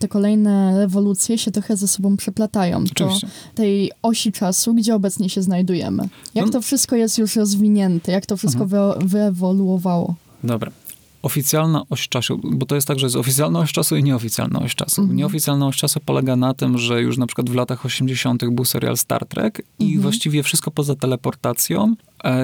te 0.00 0.08
kolejne 0.08 0.78
rewolucje 0.78 1.38
się 1.38 1.50
trochę 1.50 1.76
ze 1.76 1.88
sobą 1.88 2.16
przeplatają. 2.16 2.45
Oczywiście. 2.92 3.26
To 3.26 3.32
tej 3.54 3.90
osi 4.02 4.32
czasu, 4.32 4.74
gdzie 4.74 4.94
obecnie 4.94 5.30
się 5.30 5.42
znajdujemy. 5.42 6.08
Jak 6.34 6.46
no. 6.46 6.52
to 6.52 6.62
wszystko 6.62 6.96
jest 6.96 7.18
już 7.18 7.36
rozwinięte, 7.36 8.12
jak 8.12 8.26
to 8.26 8.36
wszystko 8.36 8.62
mhm. 8.62 9.08
wyewoluowało? 9.08 10.14
Dobra 10.44 10.70
oficjalna 11.26 11.82
oś 11.90 12.08
czasu, 12.08 12.40
bo 12.42 12.66
to 12.66 12.74
jest 12.74 12.88
tak, 12.88 12.98
że 12.98 13.06
jest 13.06 13.16
oficjalna 13.16 13.58
oś 13.58 13.72
czasu 13.72 13.96
i 13.96 14.02
nieoficjalna 14.02 14.60
oś 14.60 14.74
czasu. 14.74 15.00
Mhm. 15.00 15.16
Nieoficjalna 15.16 15.66
oś 15.66 15.76
czasu 15.76 16.00
polega 16.00 16.36
na 16.36 16.54
tym, 16.54 16.78
że 16.78 17.02
już 17.02 17.18
na 17.18 17.26
przykład 17.26 17.50
w 17.50 17.54
latach 17.54 17.86
80. 17.86 18.44
był 18.50 18.64
serial 18.64 18.96
Star 18.96 19.26
Trek 19.26 19.62
i 19.78 19.84
mhm. 19.84 20.02
właściwie 20.02 20.42
wszystko 20.42 20.70
poza 20.70 20.94
teleportacją 20.94 21.94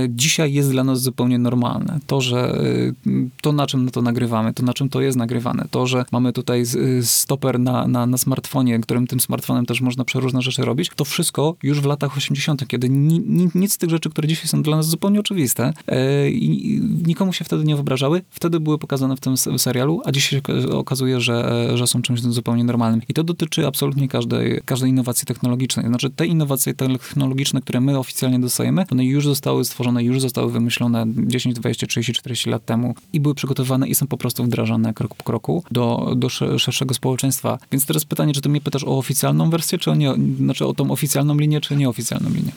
dzisiaj 0.09 0.53
jest 0.53 0.71
dla 0.71 0.85
nas 0.85 1.03
zupełnie 1.03 1.39
normalne. 1.39 1.99
To, 2.07 2.21
że 2.21 2.59
e, 3.07 3.13
to, 3.41 3.53
na 3.53 3.67
czym 3.67 3.91
to 3.91 4.03
nagrywamy, 4.03 4.55
to, 4.55 4.63
na 4.63 4.75
czym 4.75 4.89
to 4.89 5.01
jest 5.01 5.19
nagrywane, 5.19 5.65
to, 5.71 5.87
że 5.87 6.05
mamy 6.13 6.33
tutaj 6.33 6.65
stoper 7.03 7.61
na, 7.61 7.89
na, 7.89 8.07
na 8.07 8.19
smartfonie, 8.19 8.79
którym 8.79 9.07
tym 9.07 9.21
smartfonem 9.21 9.67
też 9.67 9.81
można 9.81 10.05
przeróżne 10.05 10.43
rzeczy 10.43 10.65
robić, 10.65 10.91
to 10.97 11.05
wszystko 11.05 11.57
już 11.63 11.81
w 11.81 11.85
latach 11.85 12.17
80., 12.17 12.69
kiedy 12.69 12.89
ni, 12.89 13.21
ni, 13.21 13.49
nic 13.55 13.73
z 13.73 13.79
tych 13.79 13.91
rzeczy, 13.91 14.11
które 14.11 14.29
dzisiaj 14.29 14.47
są 14.47 14.63
dla 14.63 14.77
nas 14.77 14.87
zupełnie 14.89 15.21
oczywiste 15.21 15.73
e, 15.87 16.31
i 16.31 16.81
nikomu 17.07 17.33
się 17.33 17.45
wtedy 17.45 17.65
nie 17.65 17.75
wyobrażały, 17.75 18.23
wtedy 18.31 18.61
były 18.61 18.79
pokazane 18.79 19.17
w 19.17 19.21
tym 19.21 19.37
serialu, 19.59 20.03
a 20.05 20.13
dzisiaj 20.13 20.41
się 20.47 20.69
okazuje, 20.71 21.21
że, 21.21 21.69
że 21.75 21.87
są 21.87 22.03
czymś 22.03 22.21
zupełnie 22.21 22.65
normalnym. 22.65 23.01
I 23.09 23.15
to 23.15 23.25
dotyczy 23.25 23.67
absolutnie 23.67 24.09
każdej, 24.09 24.61
każdej 24.65 24.91
innowacji 24.91 25.27
technologicznej. 25.27 25.87
Znaczy 25.87 26.11
te 26.11 26.27
innowacje 26.27 26.75
technologiczne, 26.75 27.61
które 27.61 27.81
my 27.81 27.99
oficjalnie 27.99 28.39
dostajemy, 28.39 28.85
one 28.93 29.05
już 29.05 29.27
zostały 29.27 29.65
stworzone, 29.73 30.05
już 30.05 30.21
zostały 30.21 30.53
wymyślone 30.53 31.07
10, 31.17 31.55
20, 31.55 31.87
30, 31.87 32.13
40 32.13 32.51
lat 32.51 32.65
temu 32.65 32.95
i 33.13 33.21
były 33.21 33.35
przygotowane 33.35 33.89
i 33.89 33.95
są 33.95 34.07
po 34.07 34.17
prostu 34.17 34.45
wdrażane 34.45 34.95
krok 34.95 35.15
po 35.15 35.25
kroku 35.25 35.65
do, 35.71 36.13
do 36.17 36.29
szerszego 36.59 36.95
społeczeństwa. 36.95 37.59
Więc 37.73 37.87
teraz 37.87 38.05
pytanie, 38.05 38.33
czy 38.33 38.41
ty 38.41 38.49
mnie 38.49 38.61
pytasz 38.61 38.85
o 38.85 38.99
oficjalną 38.99 39.51
wersję, 39.51 39.79
czy 39.79 39.91
o 39.91 39.95
nie, 39.95 40.15
znaczy 40.39 40.67
o 40.67 40.75
tą 40.75 40.91
oficjalną 40.91 41.39
linię, 41.39 41.61
czy 41.61 41.77
nieoficjalną 41.77 42.31
linię? 42.31 42.53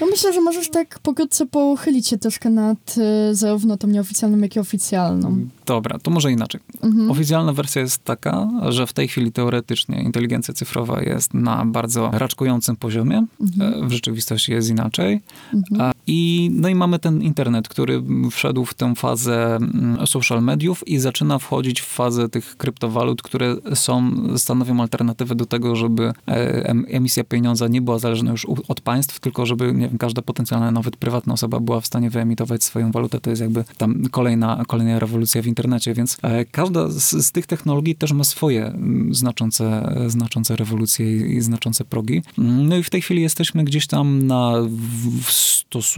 No 0.00 0.06
myślę, 0.06 0.32
że 0.32 0.40
możesz 0.40 0.70
tak 0.70 0.98
pokrótce 0.98 1.46
pochylić 1.46 2.08
się 2.08 2.18
troszkę 2.18 2.50
nad 2.50 2.94
y, 3.30 3.34
zarówno 3.34 3.76
tą 3.76 3.88
nieoficjalną, 3.88 4.38
jak 4.38 4.56
i 4.56 4.60
oficjalną. 4.60 5.36
Dobra, 5.66 5.98
to 5.98 6.10
może 6.10 6.32
inaczej. 6.32 6.60
Mhm. 6.82 7.10
Oficjalna 7.10 7.52
wersja 7.52 7.82
jest 7.82 8.04
taka, 8.04 8.48
że 8.68 8.86
w 8.86 8.92
tej 8.92 9.08
chwili 9.08 9.32
teoretycznie 9.32 10.02
inteligencja 10.02 10.54
cyfrowa 10.54 11.02
jest 11.02 11.34
na 11.34 11.64
bardzo 11.64 12.10
raczkującym 12.12 12.76
poziomie. 12.76 13.26
Mhm. 13.40 13.84
E, 13.84 13.86
w 13.88 13.92
rzeczywistości 13.92 14.52
jest 14.52 14.70
inaczej. 14.70 15.20
Mhm. 15.54 15.92
I, 16.08 16.50
no 16.52 16.68
i 16.68 16.74
mamy 16.74 16.98
ten 16.98 17.22
internet, 17.22 17.68
który 17.68 18.02
wszedł 18.30 18.64
w 18.64 18.74
tę 18.74 18.94
fazę 18.94 19.56
mm, 19.56 20.06
social 20.06 20.42
mediów 20.42 20.88
i 20.88 20.98
zaczyna 20.98 21.38
wchodzić 21.38 21.80
w 21.80 21.86
fazę 21.86 22.28
tych 22.28 22.56
kryptowalut, 22.56 23.22
które 23.22 23.56
są, 23.74 24.12
stanowią 24.38 24.80
alternatywę 24.80 25.34
do 25.34 25.46
tego, 25.46 25.76
żeby 25.76 26.12
e, 26.28 26.64
emisja 26.70 27.24
pieniądza 27.24 27.68
nie 27.68 27.82
była 27.82 27.98
zależna 27.98 28.30
już 28.30 28.46
od 28.68 28.80
państw, 28.80 29.20
tylko 29.20 29.46
żeby 29.46 29.72
nie 29.72 29.88
wiem, 29.88 29.98
każda 29.98 30.22
potencjalna, 30.22 30.70
nawet 30.70 30.96
prywatna 30.96 31.34
osoba 31.34 31.60
była 31.60 31.80
w 31.80 31.86
stanie 31.86 32.10
wyemitować 32.10 32.64
swoją 32.64 32.92
walutę. 32.92 33.20
To 33.20 33.30
jest 33.30 33.42
jakby 33.42 33.64
tam 33.78 34.02
kolejna, 34.10 34.62
kolejna 34.66 34.98
rewolucja 34.98 35.42
w 35.42 35.46
internecie, 35.46 35.94
więc 35.94 36.16
e, 36.22 36.44
każda 36.44 36.88
z, 36.88 37.26
z 37.26 37.32
tych 37.32 37.46
technologii 37.46 37.94
też 37.94 38.12
ma 38.12 38.24
swoje 38.24 38.66
mm, 38.66 39.14
znaczące, 39.14 39.94
znaczące 40.06 40.56
rewolucje 40.56 41.16
i, 41.16 41.36
i 41.36 41.40
znaczące 41.40 41.84
progi. 41.84 42.22
No 42.38 42.76
i 42.76 42.82
w 42.82 42.90
tej 42.90 43.02
chwili 43.02 43.22
jesteśmy 43.22 43.64
gdzieś 43.64 43.86
tam 43.86 44.26
na 44.26 44.52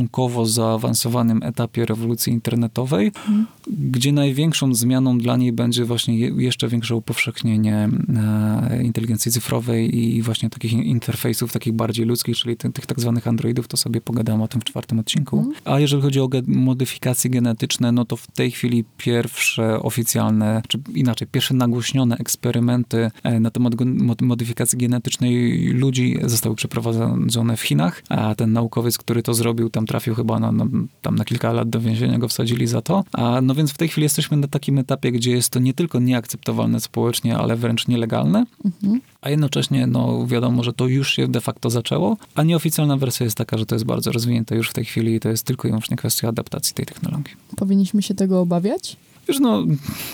stosunkowo 0.00 0.46
zaawansowanym 0.46 1.42
etapie 1.42 1.86
rewolucji 1.86 2.32
internetowej, 2.32 3.12
hmm. 3.14 3.46
gdzie 3.66 4.12
największą 4.12 4.74
zmianą 4.74 5.18
dla 5.18 5.36
niej 5.36 5.52
będzie 5.52 5.84
właśnie 5.84 6.18
jeszcze 6.18 6.68
większe 6.68 6.96
upowszechnienie 6.96 7.88
e, 8.16 8.82
inteligencji 8.82 9.32
cyfrowej 9.32 9.98
i 9.98 10.22
właśnie 10.22 10.50
takich 10.50 10.72
interfejsów, 10.72 11.52
takich 11.52 11.72
bardziej 11.72 12.06
ludzkich, 12.06 12.36
czyli 12.36 12.56
tych, 12.56 12.72
tych 12.72 12.86
tak 12.86 13.00
zwanych 13.00 13.26
androidów, 13.26 13.68
to 13.68 13.76
sobie 13.76 14.00
pogadałem 14.00 14.42
o 14.42 14.48
tym 14.48 14.60
w 14.60 14.64
czwartym 14.64 14.98
odcinku. 14.98 15.38
Mm. 15.38 15.52
A 15.64 15.80
jeżeli 15.80 16.02
chodzi 16.02 16.20
o 16.20 16.28
ge 16.28 16.42
modyfikacje 16.46 17.30
genetyczne, 17.30 17.92
no 17.92 18.04
to 18.04 18.16
w 18.16 18.26
tej 18.26 18.50
chwili 18.50 18.84
pierwsze 18.96 19.82
oficjalne, 19.82 20.62
czy 20.68 20.78
inaczej, 20.94 21.28
pierwsze 21.32 21.54
nagłośnione 21.54 22.16
eksperymenty 22.16 23.10
e, 23.22 23.40
na 23.40 23.50
temat 23.50 23.74
modyfikacji 24.20 24.78
genetycznej 24.78 25.66
ludzi 25.66 26.16
zostały 26.24 26.54
przeprowadzone 26.54 27.56
w 27.56 27.62
Chinach, 27.62 28.02
a 28.08 28.34
ten 28.34 28.52
naukowiec, 28.52 28.98
który 28.98 29.22
to 29.22 29.34
zrobił, 29.34 29.70
tam 29.70 29.86
trafił 29.90 30.14
chyba 30.14 30.38
na, 30.38 30.52
na, 30.52 30.66
tam 31.02 31.14
na 31.16 31.24
kilka 31.24 31.52
lat 31.52 31.70
do 31.70 31.80
więzienia, 31.80 32.18
go 32.18 32.28
wsadzili 32.28 32.66
za 32.66 32.82
to. 32.82 33.04
A, 33.12 33.40
no 33.40 33.54
więc 33.54 33.72
w 33.72 33.76
tej 33.76 33.88
chwili 33.88 34.04
jesteśmy 34.04 34.36
na 34.36 34.48
takim 34.48 34.78
etapie, 34.78 35.12
gdzie 35.12 35.30
jest 35.30 35.50
to 35.50 35.58
nie 35.58 35.74
tylko 35.74 36.00
nieakceptowalne 36.00 36.80
społecznie, 36.80 37.38
ale 37.38 37.56
wręcz 37.56 37.88
nielegalne. 37.88 38.44
-hmm 38.64 38.98
a 39.20 39.30
jednocześnie 39.30 39.86
no, 39.86 40.26
wiadomo, 40.26 40.62
że 40.62 40.72
to 40.72 40.86
już 40.86 41.12
się 41.12 41.28
de 41.28 41.40
facto 41.40 41.70
zaczęło, 41.70 42.16
a 42.34 42.42
nieoficjalna 42.42 42.96
wersja 42.96 43.24
jest 43.24 43.36
taka, 43.36 43.58
że 43.58 43.66
to 43.66 43.74
jest 43.74 43.84
bardzo 43.84 44.12
rozwinięte 44.12 44.56
już 44.56 44.70
w 44.70 44.72
tej 44.72 44.84
chwili 44.84 45.14
i 45.14 45.20
to 45.20 45.28
jest 45.28 45.46
tylko 45.46 45.68
i 45.68 45.70
wyłącznie 45.70 45.96
kwestia 45.96 46.28
adaptacji 46.28 46.74
tej 46.74 46.86
technologii. 46.86 47.34
Powinniśmy 47.56 48.02
się 48.02 48.14
tego 48.14 48.40
obawiać? 48.40 48.96
Wiesz, 49.28 49.40
no, 49.40 49.64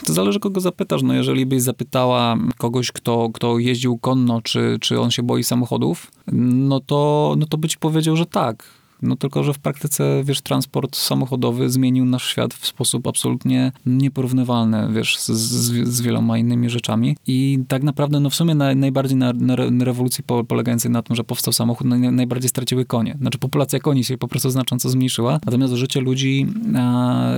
to 0.07 0.13
zależy 0.13 0.41
kogo 0.41 0.61
zapytasz. 0.61 1.03
No, 1.03 1.15
jeżeli 1.15 1.47
byś 1.47 1.63
zapytała 1.63 2.37
kogoś, 2.59 2.93
kto, 2.93 3.31
kto 3.35 3.59
jeździł 3.59 3.99
konno, 3.99 4.43
czy, 4.43 4.79
czy 4.81 5.01
on 5.01 5.11
się 5.11 5.23
boi 5.23 5.45
samochodów, 5.45 6.11
no 6.33 6.81
to, 6.81 7.35
no 7.39 7.47
to 7.47 7.59
by 7.59 7.69
ci 7.69 7.79
powiedział, 7.79 8.17
że 8.17 8.27
tak 8.27 8.65
no 9.03 9.17
tylko, 9.17 9.45
że 9.45 9.53
w 9.53 9.59
praktyce, 9.59 10.23
wiesz, 10.25 10.41
transport 10.41 10.97
samochodowy 10.97 11.71
zmienił 11.71 12.05
nasz 12.05 12.31
świat 12.31 12.55
w 12.55 12.67
sposób 12.67 13.07
absolutnie 13.07 13.73
nieporównywalny, 13.87 14.89
wiesz, 14.93 15.19
z, 15.19 15.31
z, 15.31 15.89
z 15.89 16.01
wieloma 16.01 16.39
innymi 16.39 16.71
rzeczami. 16.71 17.17
I 17.27 17.59
tak 17.69 17.83
naprawdę, 17.83 18.21
no 18.21 18.31
w 18.31 18.35
sumie 18.35 18.55
na, 18.55 18.75
najbardziej 18.75 19.17
na, 19.17 19.33
na 19.71 19.85
rewolucji 19.85 20.25
po, 20.25 20.45
polegającej 20.45 20.91
na 20.91 21.03
tym, 21.03 21.17
że 21.17 21.25
powstał 21.25 21.53
samochód, 21.53 21.87
no, 21.87 21.97
najbardziej 22.11 22.49
straciły 22.49 22.85
konie. 22.85 23.17
Znaczy 23.21 23.39
populacja 23.39 23.81
koni 23.81 24.05
się 24.05 24.19
po 24.19 24.29
prostu 24.29 24.51
znacząco 24.51 24.89
zmniejszyła, 24.89 25.41
natomiast 25.47 25.75
życie 25.75 26.01
ludzi, 26.01 26.47
a, 26.77 27.31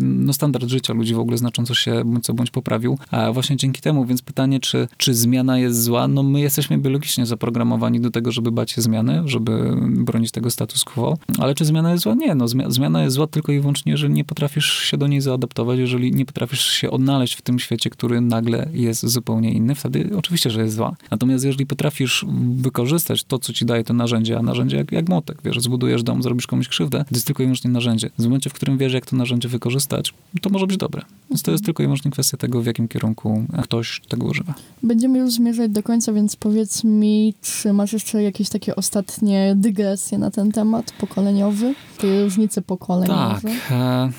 no 0.00 0.32
standard 0.32 0.68
życia 0.68 0.92
ludzi 0.92 1.14
w 1.14 1.18
ogóle 1.18 1.38
znacząco 1.38 1.74
się 1.74 2.02
bądź 2.04 2.24
co 2.24 2.34
bądź 2.34 2.50
poprawił, 2.50 2.98
a 3.10 3.32
właśnie 3.32 3.56
dzięki 3.56 3.80
temu, 3.80 4.04
więc 4.04 4.22
pytanie, 4.22 4.60
czy, 4.60 4.88
czy 4.96 5.14
zmiana 5.14 5.58
jest 5.58 5.82
zła? 5.82 6.08
No 6.08 6.22
my 6.22 6.40
jesteśmy 6.40 6.78
biologicznie 6.78 7.26
zaprogramowani 7.26 8.00
do 8.00 8.10
tego, 8.10 8.32
żeby 8.32 8.52
bać 8.52 8.70
się 8.70 8.82
zmiany, 8.82 9.22
żeby 9.24 9.74
bronić 9.88 10.30
tego 10.30 10.50
statusu 10.50 10.81
status 10.82 10.94
quo. 10.94 11.18
Ale 11.38 11.54
czy 11.54 11.64
zmiana 11.64 11.92
jest 11.92 12.02
zła? 12.02 12.14
Nie, 12.14 12.34
no 12.34 12.48
zmiana 12.48 13.02
jest 13.02 13.16
zła 13.16 13.26
tylko 13.26 13.52
i 13.52 13.60
wyłącznie, 13.60 13.92
jeżeli 13.92 14.14
nie 14.14 14.24
potrafisz 14.24 14.78
się 14.78 14.96
do 14.96 15.06
niej 15.06 15.20
zaadaptować, 15.20 15.78
jeżeli 15.78 16.12
nie 16.12 16.24
potrafisz 16.24 16.66
się 16.66 16.90
odnaleźć 16.90 17.34
w 17.34 17.42
tym 17.42 17.58
świecie, 17.58 17.90
który 17.90 18.20
nagle 18.20 18.68
jest 18.72 19.06
zupełnie 19.06 19.52
inny, 19.52 19.74
wtedy 19.74 20.10
oczywiście, 20.16 20.50
że 20.50 20.62
jest 20.62 20.74
zła. 20.74 20.96
Natomiast 21.10 21.44
jeżeli 21.44 21.66
potrafisz 21.66 22.26
wykorzystać 22.56 23.24
to, 23.24 23.38
co 23.38 23.52
ci 23.52 23.64
daje 23.64 23.84
to 23.84 23.94
narzędzie, 23.94 24.38
a 24.38 24.42
narzędzie 24.42 24.76
jak, 24.76 24.92
jak 24.92 25.08
motek, 25.08 25.38
wiesz, 25.44 25.60
zbudujesz 25.60 26.02
dom, 26.02 26.22
zrobisz 26.22 26.46
komuś 26.46 26.68
krzywdę, 26.68 26.98
to 26.98 27.14
jest 27.14 27.26
tylko 27.26 27.42
i 27.42 27.46
wyłącznie 27.46 27.70
narzędzie. 27.70 28.10
W 28.18 28.24
momencie, 28.24 28.50
w 28.50 28.52
którym 28.52 28.78
wiesz, 28.78 28.92
jak 28.92 29.06
to 29.06 29.16
narzędzie 29.16 29.48
wykorzystać, 29.48 30.14
to 30.40 30.50
może 30.50 30.66
być 30.66 30.76
dobre. 30.76 31.02
Więc 31.30 31.42
to 31.42 31.50
jest 31.50 31.64
tylko 31.64 31.82
i 31.82 31.86
wyłącznie 31.86 32.10
kwestia 32.10 32.36
tego, 32.36 32.62
w 32.62 32.66
jakim 32.66 32.88
kierunku 32.88 33.44
ktoś 33.62 34.00
tego 34.08 34.26
używa. 34.26 34.54
Będziemy 34.82 35.18
już 35.18 35.32
zmierzać 35.32 35.70
do 35.70 35.82
końca, 35.82 36.12
więc 36.12 36.36
powiedz 36.36 36.84
mi, 36.84 37.34
czy 37.42 37.72
masz 37.72 37.92
jeszcze 37.92 38.22
jakieś 38.22 38.48
takie 38.48 38.76
ostatnie 38.76 39.54
dygresje 39.56 40.18
na 40.18 40.30
ten 40.30 40.52
temat? 40.52 40.71
Temat 40.72 40.92
pokoleniowy, 40.92 41.74
tej 41.98 42.22
różnicy 42.22 42.62
pokoleniowe? 42.62 43.40
Tak. 43.42 43.70
E, 43.70 44.10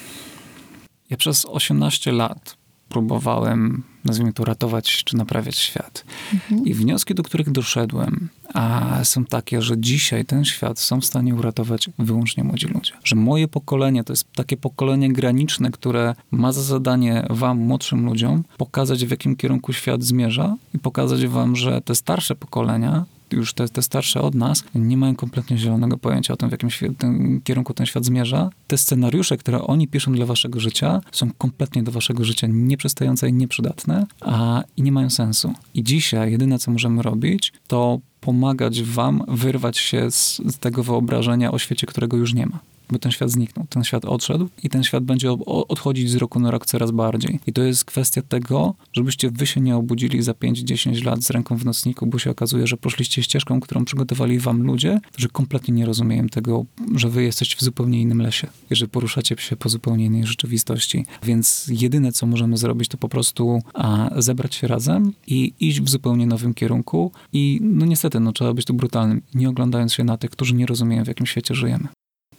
ja 1.10 1.18
przez 1.18 1.46
18 1.46 2.12
lat 2.12 2.58
próbowałem, 2.89 3.84
nazwijmy 4.06 4.34
to, 4.34 4.46
ratować 4.46 5.04
czy 5.04 5.18
naprawiać 5.18 5.58
świat. 5.58 6.06
Mhm. 6.34 6.66
I 6.66 6.74
wnioski, 6.74 7.16
do 7.16 7.24
których 7.24 7.52
doszedłem, 7.52 8.30
a 8.54 9.00
są 9.04 9.26
takie, 9.26 9.62
że 9.62 9.78
dzisiaj 9.78 10.26
ten 10.26 10.46
świat 10.46 10.80
są 10.80 11.02
w 11.02 11.06
stanie 11.06 11.36
uratować 11.36 11.89
wyłącznie 12.00 12.44
młodzi 12.44 12.68
ludzie. 12.68 12.94
Że 13.04 13.16
moje 13.16 13.48
pokolenie 13.48 14.04
to 14.04 14.13
jest 14.13 14.32
takie 14.34 14.58
pokolenie 14.58 15.13
graniczne, 15.13 15.72
które 15.72 16.16
ma 16.32 16.52
za 16.52 16.62
zadanie 16.62 17.26
wam, 17.30 17.58
młodszym 17.58 18.06
ludziom, 18.06 18.44
pokazać 18.58 19.06
w 19.06 19.12
jakim 19.12 19.36
kierunku 19.36 19.74
świat 19.74 20.04
zmierza 20.04 20.56
i 20.74 20.80
pokazać 20.80 21.28
wam, 21.28 21.56
że 21.56 21.82
te 21.82 21.96
starsze 21.96 22.36
pokolenia 22.36 23.06
już 23.36 23.54
te, 23.54 23.69
te 23.69 23.82
starsze 23.82 24.22
od 24.22 24.36
nas, 24.36 24.63
nie 24.76 24.98
mają 24.98 25.15
kompletnie 25.15 25.58
zielonego 25.58 25.98
pojęcia 25.98 26.34
o 26.34 26.38
tym, 26.38 26.50
w 26.50 26.52
jakim 26.52 26.69
tym 26.98 27.41
kierunku 27.43 27.74
ten 27.74 27.86
świat 27.86 28.06
zmierza. 28.06 28.50
Te 28.67 28.78
scenariusze, 28.78 29.38
które 29.38 29.62
oni 29.62 29.88
piszą 29.88 30.12
dla 30.12 30.26
waszego 30.26 30.60
życia, 30.60 31.02
są 31.12 31.32
kompletnie 31.38 31.84
do 31.84 31.91
waszego 31.91 32.24
życia 32.24 32.48
nieprzystające 32.50 33.30
i 33.30 33.34
nieprzydatne, 33.34 34.06
a 34.22 34.63
i 34.78 34.84
nie 34.84 34.91
mają 34.91 35.10
sensu. 35.10 35.54
I 35.74 35.84
dzisiaj 35.84 36.32
jedyne, 36.32 36.60
co 36.60 36.72
możemy 36.72 37.02
robić, 37.02 37.54
to 37.67 38.00
pomagać 38.22 38.84
wam 38.84 39.24
wyrwać 39.28 39.78
się 39.78 40.12
z, 40.12 40.38
z 40.38 40.58
tego 40.60 40.84
wyobrażenia 40.84 41.52
o 41.52 41.60
świecie, 41.60 41.88
którego 41.88 42.17
już 42.17 42.34
nie 42.34 42.46
ma 42.46 42.60
bo 42.91 43.00
ten 43.00 43.12
świat 43.12 43.32
zniknął, 43.32 43.65
ten 43.69 43.84
świat 43.84 44.06
odszedł 44.06 44.50
i 44.63 44.69
ten 44.69 44.84
świat 44.84 45.04
będzie 45.04 45.32
odchodzić 45.48 46.10
z 46.10 46.15
roku 46.15 46.39
na 46.39 46.52
rok 46.52 46.65
coraz 46.65 46.91
bardziej. 46.91 47.39
I 47.48 47.54
to 47.54 47.63
jest 47.63 47.86
kwestia 47.86 48.22
tego, 48.22 48.76
żebyście 48.93 49.32
wy 49.32 49.46
się 49.46 49.62
nie 49.62 49.76
obudzili 49.76 50.22
za 50.22 50.32
5-10 50.32 51.06
lat 51.06 51.24
z 51.24 51.30
ręką 51.30 51.58
w 51.58 51.65
nocniku, 51.65 52.06
bo 52.06 52.19
się 52.19 52.32
okazuje, 52.32 52.67
że 52.67 52.78
poszliście 52.78 53.24
ścieżką, 53.24 53.60
którą 53.60 53.86
przygotowali 53.86 54.39
wam 54.39 54.63
ludzie, 54.63 55.00
którzy 55.12 55.30
kompletnie 55.30 55.74
nie 55.74 55.86
rozumieją 55.86 56.28
tego, 56.28 56.65
że 56.96 57.10
wy 57.10 57.24
jesteście 57.24 57.58
w 57.58 57.62
zupełnie 57.62 58.02
innym 58.02 58.22
lesie 58.22 58.48
i 58.72 58.76
że 58.76 58.88
poruszacie 58.88 59.36
się 59.39 59.56
po 59.56 59.69
zupełnie 59.69 60.06
innej 60.06 60.26
rzeczywistości. 60.26 61.06
Więc 61.24 61.67
jedyne, 61.67 62.12
co 62.12 62.26
możemy 62.26 62.58
zrobić, 62.58 62.89
to 62.89 62.98
po 62.98 63.10
prostu 63.10 63.62
a, 63.74 64.10
zebrać 64.17 64.56
się 64.56 64.67
razem 64.67 65.13
i 65.28 65.54
iść 65.60 65.82
w 65.82 65.89
zupełnie 65.89 66.28
nowym 66.28 66.54
kierunku 66.54 67.12
i 67.34 67.60
no 67.62 67.86
niestety, 67.86 68.19
no 68.19 68.32
trzeba 68.32 68.54
być 68.54 68.65
tu 68.65 68.74
brutalnym, 68.74 69.22
nie 69.36 69.50
oglądając 69.50 69.93
się 69.93 70.04
na 70.04 70.17
tych, 70.17 70.30
którzy 70.30 70.56
nie 70.56 70.65
rozumieją, 70.65 71.04
w 71.04 71.08
jakim 71.08 71.26
świecie 71.26 71.56
żyjemy. 71.56 71.88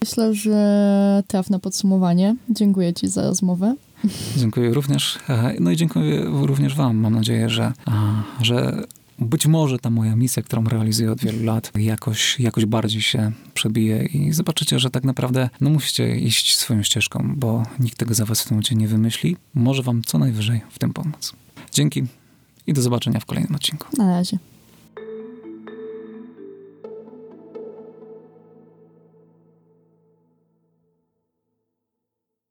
Myślę, 0.04 0.34
że 0.34 1.22
trafne 1.26 1.58
podsumowanie. 1.58 2.36
Dziękuję 2.50 2.92
Ci 2.94 3.08
za 3.08 3.22
rozmowę. 3.22 3.74
Dziękuję 4.36 4.74
również. 4.74 5.18
No 5.60 5.70
i 5.70 5.76
dziękuję 5.76 6.24
również 6.24 6.76
Wam. 6.76 6.96
Mam 6.96 7.14
nadzieję, 7.14 7.48
że, 7.48 7.72
że 8.40 8.84
być 9.18 9.46
może 9.46 9.78
ta 9.78 9.90
moja 9.90 10.16
misja, 10.16 10.42
którą 10.42 10.64
realizuję 10.64 11.12
od 11.12 11.20
wielu 11.20 11.44
lat, 11.44 11.72
jakoś, 11.78 12.40
jakoś 12.40 12.66
bardziej 12.66 13.02
się 13.02 13.32
przebije 13.54 14.04
i 14.04 14.32
zobaczycie, 14.32 14.78
że 14.78 14.90
tak 14.90 15.04
naprawdę 15.04 15.48
no 15.60 15.70
musicie 15.70 16.16
iść 16.16 16.58
swoją 16.58 16.82
ścieżką, 16.82 17.34
bo 17.36 17.62
nikt 17.80 17.98
tego 17.98 18.14
za 18.14 18.24
was 18.24 18.42
w 18.42 18.44
tym 18.44 18.54
momencie 18.54 18.74
nie 18.74 18.88
wymyśli. 18.88 19.36
Może 19.54 19.82
wam 19.82 20.02
co 20.02 20.18
najwyżej 20.18 20.60
w 20.70 20.78
tym 20.78 20.92
pomóc. 20.92 21.32
Dzięki 21.72 22.04
i 22.66 22.72
do 22.72 22.82
zobaczenia 22.82 23.20
w 23.20 23.26
kolejnym 23.26 23.54
odcinku. 23.54 23.86
Na 23.98 24.10
razie. 24.10 24.38